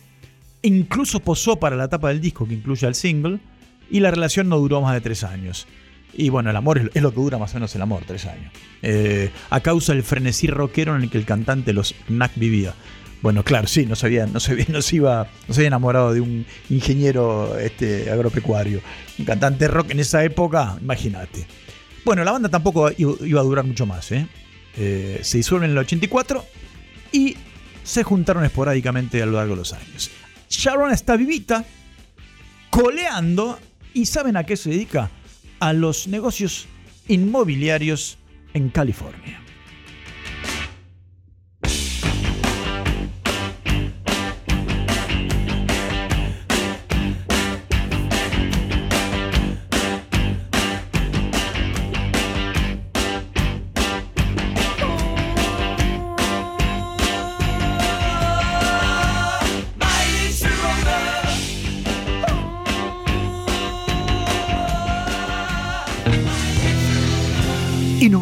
incluso 0.62 1.20
posó 1.20 1.60
para 1.60 1.76
la 1.76 1.88
tapa 1.88 2.08
del 2.08 2.20
disco 2.20 2.48
que 2.48 2.54
incluye 2.54 2.88
al 2.88 2.96
single, 2.96 3.38
y 3.88 4.00
la 4.00 4.10
relación 4.10 4.48
no 4.48 4.58
duró 4.58 4.80
más 4.80 4.94
de 4.94 5.00
tres 5.00 5.22
años. 5.22 5.68
Y 6.14 6.28
bueno, 6.28 6.50
el 6.50 6.56
amor 6.56 6.78
es- 6.94 7.02
lo 7.02 7.10
que 7.10 7.16
dura 7.16 7.38
más 7.38 7.52
o 7.52 7.54
menos 7.54 7.74
el 7.74 7.82
amor, 7.82 8.02
tres 8.06 8.26
años. 8.26 8.52
Eh, 8.82 9.30
a 9.50 9.60
causa 9.60 9.92
del 9.94 10.02
frenesí 10.02 10.46
rockero 10.46 10.94
en 10.96 11.02
el 11.02 11.10
que 11.10 11.18
el 11.18 11.24
cantante 11.24 11.72
Los 11.72 11.94
Knack 12.08 12.32
vivía. 12.36 12.74
Bueno, 13.22 13.44
claro, 13.44 13.68
sí, 13.68 13.86
no 13.86 13.94
se 13.94 14.06
había, 14.06 14.26
no 14.26 14.40
se, 14.40 14.66
no 14.68 14.82
se 14.82 14.96
iba, 14.96 15.28
no 15.46 15.54
se 15.54 15.60
había 15.60 15.68
enamorado 15.68 16.12
de 16.12 16.20
un 16.20 16.44
ingeniero 16.68 17.56
este, 17.58 18.10
agropecuario. 18.10 18.80
Un 19.18 19.24
cantante 19.24 19.68
rock 19.68 19.92
en 19.92 20.00
esa 20.00 20.24
época, 20.24 20.76
imagínate. 20.80 21.46
Bueno, 22.04 22.24
la 22.24 22.32
banda 22.32 22.48
tampoco 22.48 22.90
iba 22.98 23.40
a 23.40 23.44
durar 23.44 23.64
mucho 23.64 23.86
más. 23.86 24.10
¿eh? 24.10 24.26
Eh, 24.76 25.20
se 25.22 25.36
disuelven 25.38 25.70
en 25.70 25.76
el 25.76 25.78
84 25.84 26.44
y 27.12 27.36
se 27.84 28.02
juntaron 28.02 28.44
esporádicamente 28.44 29.22
a 29.22 29.26
lo 29.26 29.32
largo 29.32 29.52
de 29.54 29.58
los 29.58 29.72
años. 29.72 30.10
Sharon 30.50 30.92
está 30.92 31.16
vivita, 31.16 31.64
coleando, 32.70 33.58
y 33.94 34.06
¿saben 34.06 34.36
a 34.36 34.44
qué 34.44 34.56
se 34.56 34.70
dedica? 34.70 35.10
A 35.62 35.72
los 35.72 36.08
negocios 36.08 36.66
inmobiliarios 37.06 38.18
en 38.52 38.68
California. 38.68 39.41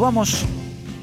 Vamos 0.01 0.47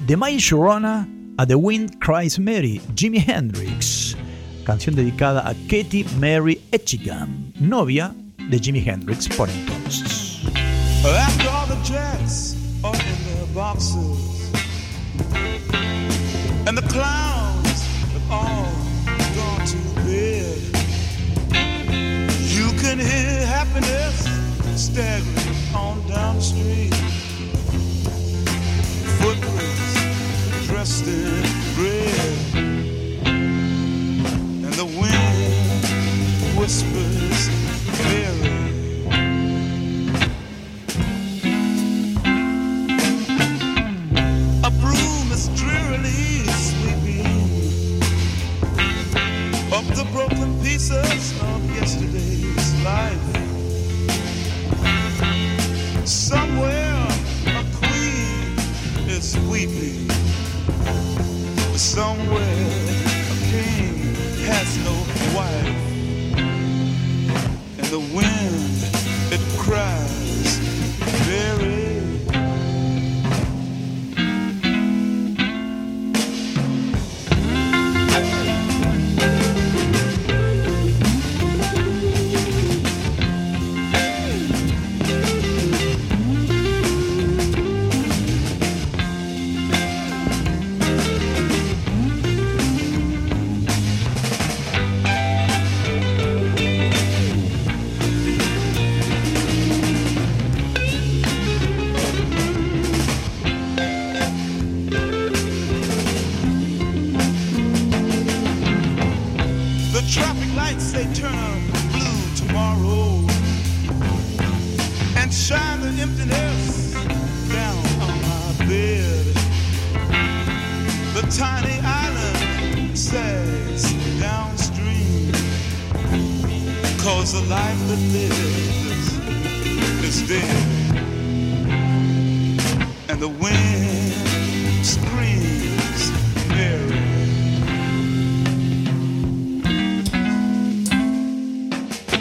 de 0.07 0.17
My 0.17 0.37
Sharona 0.39 1.09
a 1.39 1.47
The 1.47 1.55
Wind 1.55 2.01
Cries 2.01 2.37
Mary, 2.37 2.81
Jimi 2.97 3.21
Hendrix, 3.21 4.17
canción 4.65 4.97
dedicada 4.97 5.49
a 5.49 5.55
Katie 5.69 6.05
Mary 6.19 6.61
Etchingham, 6.73 7.53
novia 7.61 8.13
de 8.51 8.59
Jimi 8.59 8.81
Hendrix 8.81 9.29
por 9.29 9.49
entonces. 9.49 10.43
After 11.05 11.49
all 11.49 11.69
the 11.69 11.81
jets 11.85 12.57
are 12.83 12.93
in 12.93 13.25
their 13.29 13.47
boxes, 13.55 14.51
and 16.67 16.77
the 16.77 16.83
clowns 16.89 17.87
have 18.11 18.33
all 18.33 18.67
gone 19.37 19.65
to 19.65 19.79
bed, 20.03 20.59
you 22.51 22.73
can 22.81 22.99
hear 22.99 23.47
happiness 23.47 24.27
staggering 24.75 25.57
on 25.73 26.05
down 26.09 26.35
the 26.35 26.43
street. 26.43 26.98
still 30.99 31.48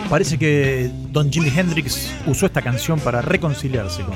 Parece 0.10 0.38
que 0.38 0.90
Don 1.12 1.30
Jimi 1.30 1.50
Hendrix 1.50 2.14
usó 2.26 2.46
esta 2.46 2.62
canción 2.62 3.00
para 3.00 3.22
reconciliarse 3.22 4.04
con 4.04 4.16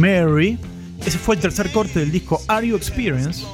Mary. 0.00 0.58
Ese 1.04 1.18
fue 1.18 1.34
el 1.34 1.40
tercer 1.40 1.70
corte 1.70 2.00
del 2.00 2.10
disco 2.10 2.40
Are 2.48 2.66
You 2.66 2.76
Experience, 2.76 3.44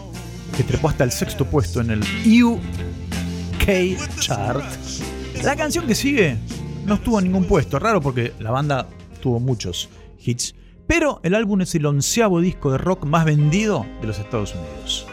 que 0.57 0.63
trepó 0.63 0.89
hasta 0.89 1.03
el 1.03 1.11
sexto 1.11 1.45
puesto 1.47 1.81
en 1.81 1.91
el 1.91 2.45
UK 2.45 3.97
Chart. 4.21 4.65
La 5.43 5.57
canción 5.57 5.87
que 5.87 5.97
sigue 5.97 6.37
no 6.87 6.95
estuvo 6.95 7.19
en 7.19 7.25
ningún 7.25 7.45
puesto, 7.45 7.81
raro 7.81 8.01
porque 8.01 8.33
la 8.39 8.53
banda 8.53 8.87
tuvo 9.21 9.41
muchos 9.41 9.89
hits, 10.25 10.55
pero 10.87 11.21
el 11.25 11.35
álbum 11.35 11.63
es 11.63 11.75
el 11.75 11.87
onceavo 11.87 12.41
disco 12.41 12.71
de 12.71 12.79
rock 12.79 13.05
más 13.05 13.25
vendido 13.25 13.85
de 14.01 14.07
los 14.07 14.19
Estados 14.21 14.55
Unidos. 14.55 15.07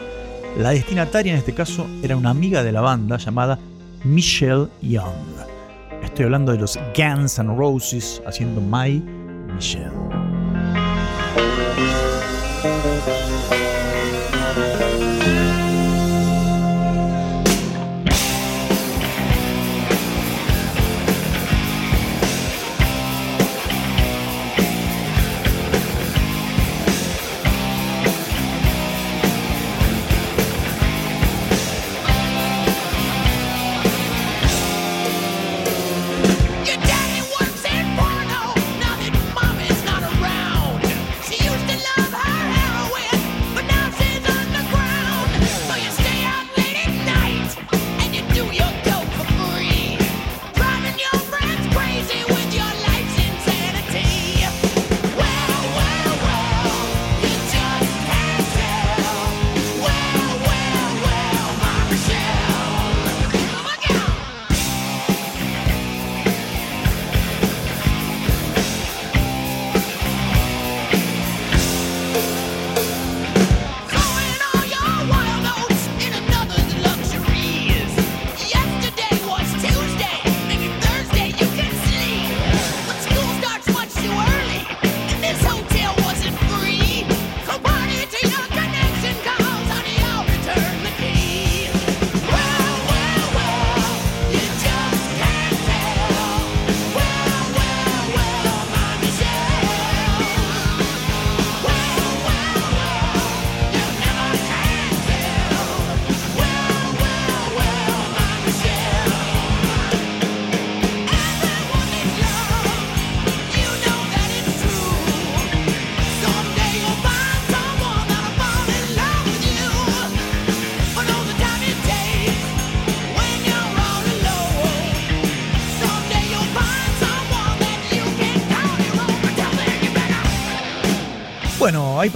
La 0.58 0.70
destinataria 0.70 1.32
en 1.32 1.38
este 1.38 1.54
caso 1.54 1.88
era 2.04 2.16
una 2.16 2.30
amiga 2.30 2.62
de 2.62 2.72
la 2.72 2.82
banda 2.82 3.16
llamada 3.16 3.58
Michelle 4.04 4.68
Young. 4.80 5.55
Estoy 6.02 6.24
hablando 6.26 6.52
de 6.52 6.58
los 6.58 6.78
Guns 6.96 7.38
N' 7.38 7.56
Roses 7.56 8.22
haciendo 8.26 8.60
My 8.60 9.02
Michelle. 9.54 10.25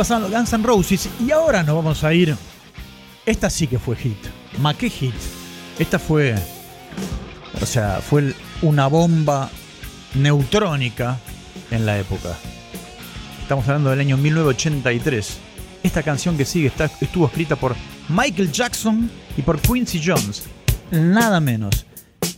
Los 0.09 0.31
Guns 0.31 0.53
N' 0.55 0.63
Roses 0.65 1.09
y 1.25 1.31
ahora 1.31 1.63
nos 1.63 1.77
vamos 1.77 2.03
a 2.05 2.15
ir. 2.15 2.35
Esta 3.27 3.51
sí 3.51 3.67
que 3.67 3.79
fue 3.79 3.97
hit. 3.97 4.17
¿Ma 4.59 4.75
qué 4.75 4.89
hit? 4.89 5.15
Esta 5.79 5.99
fue. 5.99 6.35
O 7.61 7.67
sea, 7.67 8.01
fue 8.01 8.35
una 8.63 8.87
bomba 8.87 9.51
neutrónica 10.15 11.19
en 11.71 11.85
la 11.87 11.99
época. 11.99 12.37
Estamos 13.43 13.67
hablando 13.69 13.91
del 13.91 14.01
año 14.01 14.17
1983. 14.17 15.37
Esta 15.83 16.03
canción 16.03 16.37
que 16.37 16.45
sigue 16.45 16.69
está- 16.69 16.91
estuvo 17.01 17.27
escrita 17.27 17.57
por 17.57 17.75
Michael 18.09 18.51
Jackson 18.53 19.11
y 19.37 19.43
por 19.43 19.61
Quincy 19.61 20.01
Jones. 20.05 20.45
Nada 20.91 21.41
menos. 21.41 21.87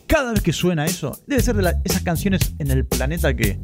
Cada 0.06 0.32
vez 0.32 0.42
que 0.42 0.52
suena 0.52 0.84
eso, 0.84 1.18
debe 1.26 1.42
ser 1.42 1.56
de 1.56 1.74
esas 1.84 2.02
canciones 2.02 2.52
en 2.58 2.70
el 2.70 2.84
planeta 2.84 3.34
que 3.34 3.58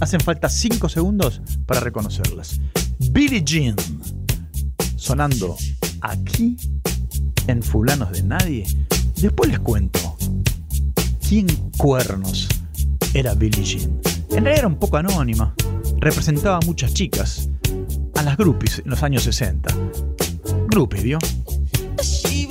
hacen 0.00 0.20
falta 0.20 0.48
5 0.48 0.88
segundos 0.88 1.40
para 1.66 1.80
reconocerlas. 1.80 2.60
Billie 2.98 3.42
Jean, 3.44 3.76
sonando 4.96 5.56
aquí 6.00 6.56
en 7.46 7.62
Fulanos 7.62 8.12
de 8.12 8.22
Nadie. 8.22 8.66
Después 9.16 9.50
les 9.50 9.58
cuento 9.60 10.16
quién 11.26 11.46
cuernos 11.76 12.48
era 13.14 13.34
Billie 13.34 13.64
Jean. 13.64 14.00
En 14.30 14.44
realidad 14.44 14.58
era 14.58 14.66
un 14.68 14.78
poco 14.78 14.96
anónima, 14.96 15.54
representaba 15.98 16.56
a 16.56 16.66
muchas 16.66 16.92
chicas, 16.94 17.48
a 18.14 18.22
las 18.22 18.36
groupies 18.36 18.80
en 18.80 18.90
los 18.90 19.02
años 19.02 19.22
60. 19.24 19.74
Groupies, 20.68 21.02
¿vio? 21.02 21.18
She 22.02 22.46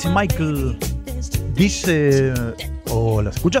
dice 0.00 0.14
Michael. 0.14 0.78
Dice. 1.54 2.32
Hola, 2.88 3.30
¿se 3.32 3.36
escucha? 3.36 3.60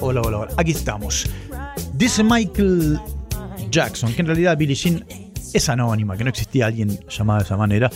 Hola, 0.00 0.22
hola, 0.22 0.38
hola. 0.38 0.54
Aquí 0.56 0.70
estamos. 0.70 1.28
Dice 1.92 2.24
Michael 2.24 2.98
Jackson 3.70 4.14
que 4.14 4.22
en 4.22 4.26
realidad 4.26 4.56
Billie 4.56 4.74
Jean 4.74 5.04
es 5.52 5.68
anónima, 5.68 6.16
que 6.16 6.24
no 6.24 6.30
existía 6.30 6.66
alguien 6.66 6.98
llamado 7.06 7.40
de 7.40 7.44
esa 7.44 7.58
manera. 7.58 7.90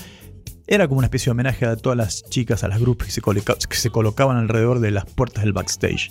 Era 0.66 0.86
como 0.86 0.98
una 0.98 1.06
especie 1.06 1.26
de 1.26 1.30
homenaje 1.30 1.64
a 1.64 1.76
todas 1.76 1.96
las 1.96 2.24
chicas, 2.28 2.62
a 2.62 2.68
las 2.68 2.78
grupos 2.78 3.06
que 3.06 3.12
se, 3.12 3.22
que 3.22 3.76
se 3.76 3.88
colocaban 3.88 4.36
alrededor 4.36 4.80
de 4.80 4.90
las 4.90 5.06
puertas 5.06 5.44
del 5.44 5.54
backstage 5.54 6.10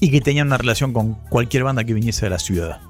y 0.00 0.10
que 0.10 0.20
tenían 0.20 0.48
una 0.48 0.58
relación 0.58 0.92
con 0.92 1.14
cualquier 1.30 1.64
banda 1.64 1.84
que 1.84 1.94
viniese 1.94 2.26
de 2.26 2.30
la 2.30 2.38
ciudad. 2.38 2.80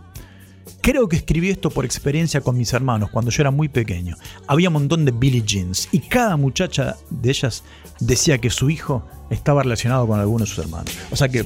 Creo 0.80 1.08
que 1.08 1.16
escribí 1.16 1.50
esto 1.50 1.70
por 1.70 1.84
experiencia 1.84 2.40
con 2.40 2.56
mis 2.56 2.72
hermanos 2.72 3.10
cuando 3.10 3.30
yo 3.30 3.42
era 3.42 3.50
muy 3.50 3.68
pequeño. 3.68 4.16
Había 4.46 4.68
un 4.68 4.74
montón 4.74 5.04
de 5.04 5.12
Billie 5.12 5.42
Jeans 5.42 5.88
y 5.92 6.00
cada 6.00 6.36
muchacha 6.36 6.96
de 7.10 7.30
ellas 7.30 7.64
decía 8.00 8.38
que 8.38 8.50
su 8.50 8.70
hijo 8.70 9.06
estaba 9.30 9.62
relacionado 9.62 10.06
con 10.06 10.20
alguno 10.20 10.44
de 10.44 10.50
sus 10.50 10.58
hermanos. 10.58 10.92
O 11.10 11.16
sea 11.16 11.28
que 11.28 11.40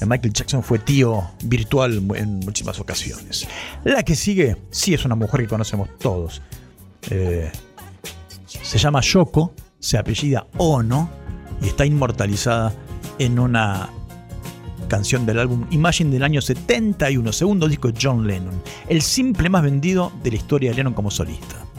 eh, 0.00 0.06
Michael 0.06 0.32
Jackson 0.32 0.62
fue 0.62 0.78
tío 0.78 1.22
virtual 1.44 2.02
en 2.16 2.40
muchísimas 2.40 2.80
ocasiones. 2.80 3.46
La 3.84 4.02
que 4.02 4.16
sigue, 4.16 4.56
sí 4.70 4.94
es 4.94 5.04
una 5.04 5.14
mujer 5.14 5.42
que 5.42 5.48
conocemos 5.48 5.88
todos. 5.98 6.40
Eh, 7.10 7.50
se 8.46 8.78
llama 8.78 9.00
Yoko, 9.00 9.54
se 9.78 9.98
apellida 9.98 10.46
Ono 10.56 11.10
y 11.62 11.68
está 11.68 11.84
inmortalizada 11.84 12.72
en 13.18 13.38
una 13.38 13.90
canción 14.90 15.24
del 15.24 15.38
álbum 15.38 15.64
Imagine 15.70 16.10
del 16.10 16.24
año 16.24 16.42
71, 16.42 17.32
segundo 17.32 17.68
disco 17.68 17.90
de 17.90 17.98
John 18.02 18.26
Lennon, 18.26 18.60
el 18.88 19.00
simple 19.00 19.48
más 19.48 19.62
vendido 19.62 20.12
de 20.22 20.32
la 20.32 20.36
historia 20.36 20.70
de 20.70 20.76
Lennon 20.76 20.92
como 20.92 21.10
solista. 21.10 21.69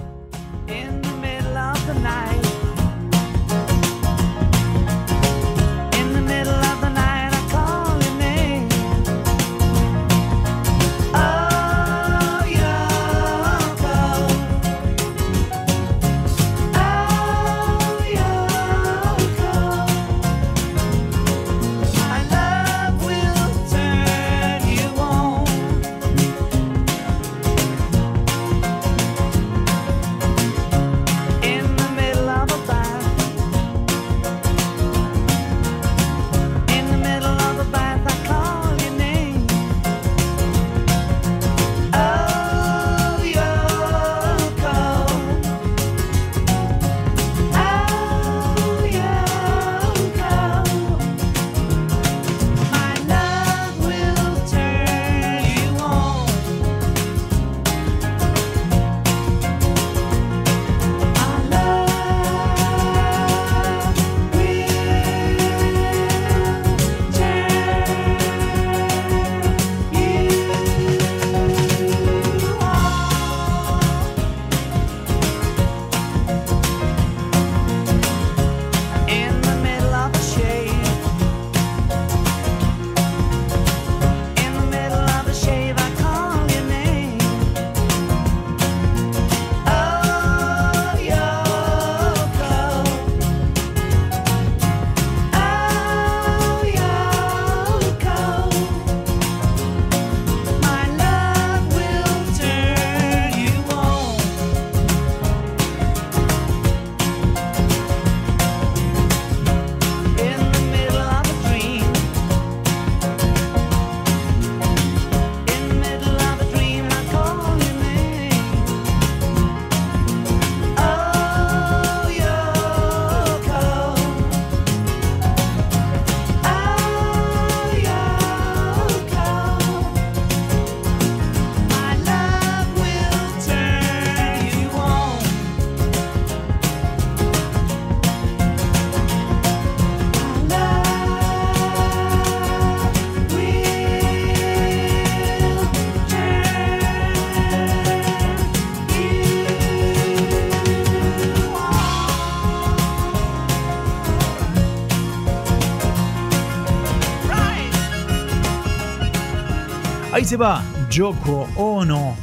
Ahí 160.21 160.27
se 160.27 160.37
va 160.37 160.63
Yoko 160.91 161.47
Ono, 161.55 162.15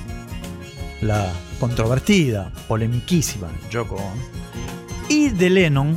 la 1.00 1.32
controvertida, 1.58 2.52
polemiquísima 2.68 3.48
Yoko 3.72 3.96
Ono. 3.96 4.22
Y 5.08 5.30
de 5.30 5.50
Lennon, 5.50 5.96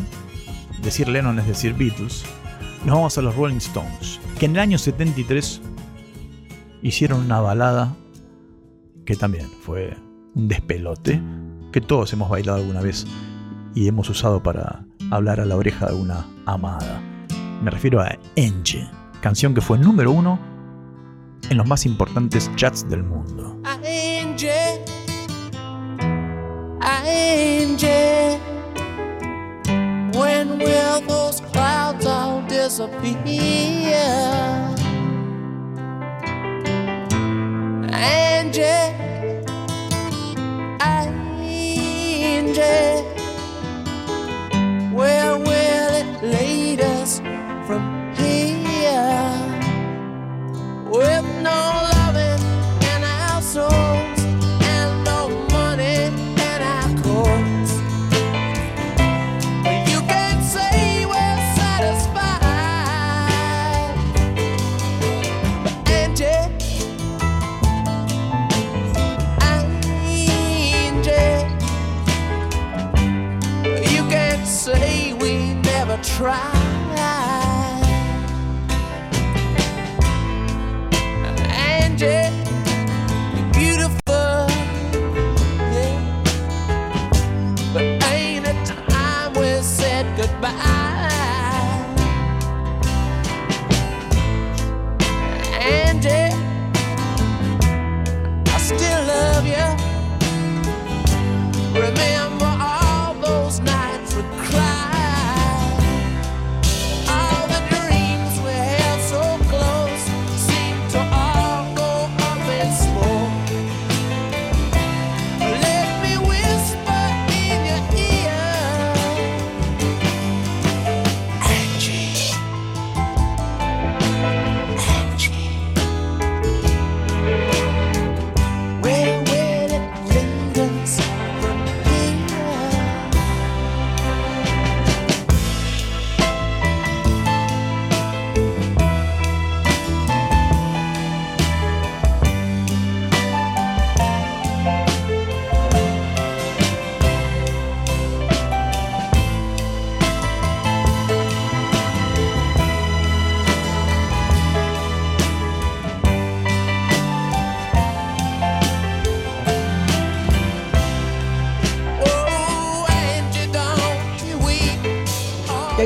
decir 0.81 1.07
Lennon 1.07 1.37
es 1.37 1.45
decir 1.45 1.75
Beatles, 1.75 2.25
nos 2.85 2.95
vamos 2.95 3.17
a 3.19 3.21
los 3.21 3.35
Rolling 3.35 3.57
Stones, 3.57 4.19
que 4.39 4.47
en 4.47 4.53
el 4.53 4.61
año 4.61 4.77
73 4.79 5.61
hicieron 6.81 7.21
una 7.21 7.39
balada 7.39 7.95
que 9.05 9.15
también 9.15 9.47
fue 9.61 9.95
un 10.33 10.47
despelote, 10.47 11.21
que 11.71 11.81
todos 11.81 12.11
hemos 12.13 12.31
bailado 12.31 12.57
alguna 12.57 12.81
vez 12.81 13.05
y 13.75 13.87
hemos 13.87 14.09
usado 14.09 14.41
para 14.41 14.87
hablar 15.11 15.39
a 15.39 15.45
la 15.45 15.55
oreja 15.55 15.85
de 15.85 15.91
alguna 15.91 16.25
amada. 16.47 16.99
Me 17.61 17.69
refiero 17.69 18.01
a 18.01 18.17
Angie, 18.35 18.89
canción 19.21 19.53
que 19.53 19.61
fue 19.61 19.77
número 19.77 20.11
uno 20.11 20.50
en 21.49 21.57
los 21.57 21.67
más 21.67 21.85
importantes 21.85 22.49
chats 22.55 22.87
del 22.89 23.03
mundo. 23.03 23.57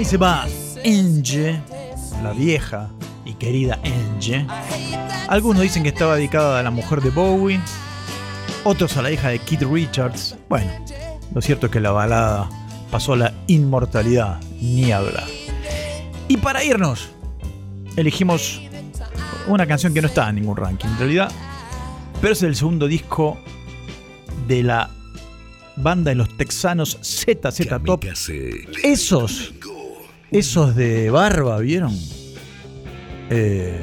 Ahí 0.06 0.10
se 0.10 0.18
va 0.18 0.46
Angie, 0.86 1.60
la 2.22 2.32
vieja 2.32 2.90
y 3.26 3.34
querida 3.34 3.80
Angie. 3.84 4.46
Algunos 5.28 5.64
dicen 5.64 5.82
que 5.82 5.90
estaba 5.90 6.16
dedicada 6.16 6.60
a 6.60 6.64
la 6.64 6.70
mujer 6.70 7.02
de 7.02 7.10
Bowie, 7.10 7.60
otros 8.64 8.98
a 8.98 9.02
la 9.02 9.12
hija 9.12 9.30
de 9.30 9.40
Keith 9.40 9.64
Richards. 9.64 10.36
Bueno, 10.48 10.72
lo 11.34 11.42
cierto 11.42 11.66
es 11.66 11.72
que 11.72 11.80
la 11.80 11.92
balada 11.92 12.48
pasó 12.92 13.14
a 13.14 13.18
la 13.18 13.34
inmortalidad, 13.48 14.40
ni 14.62 14.92
hablar. 14.92 15.28
Y 16.28 16.38
para 16.38 16.64
irnos, 16.64 17.10
elegimos 17.96 18.62
una 19.48 19.66
canción 19.66 19.94
que 19.94 20.02
no 20.02 20.08
está 20.08 20.30
en 20.30 20.36
ningún 20.36 20.58
ranking 20.58 20.88
en 20.88 20.98
realidad, 21.00 21.32
pero 22.22 22.34
es 22.34 22.44
el 22.44 22.56
segundo 22.56 22.88
disco 22.88 23.40
de 24.48 24.62
la 24.62 24.92
banda 25.78 26.10
de 26.10 26.16
los 26.16 26.36
texanos 26.38 27.00
ZZ 27.02 27.68
Top. 27.84 28.06
Esos, 28.84 29.54
esos 30.32 30.76
de 30.76 31.10
barba, 31.10 31.60
¿vieron? 31.60 31.94
Eh, 33.30 33.80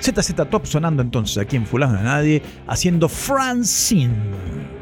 ZZ 0.00 0.34
Top 0.50 0.66
sonando 0.66 1.02
entonces 1.02 1.38
aquí 1.38 1.56
en 1.56 1.66
Fulano 1.66 1.96
de 1.98 2.02
Nadie, 2.02 2.42
haciendo 2.66 3.08
Francine. 3.08 4.81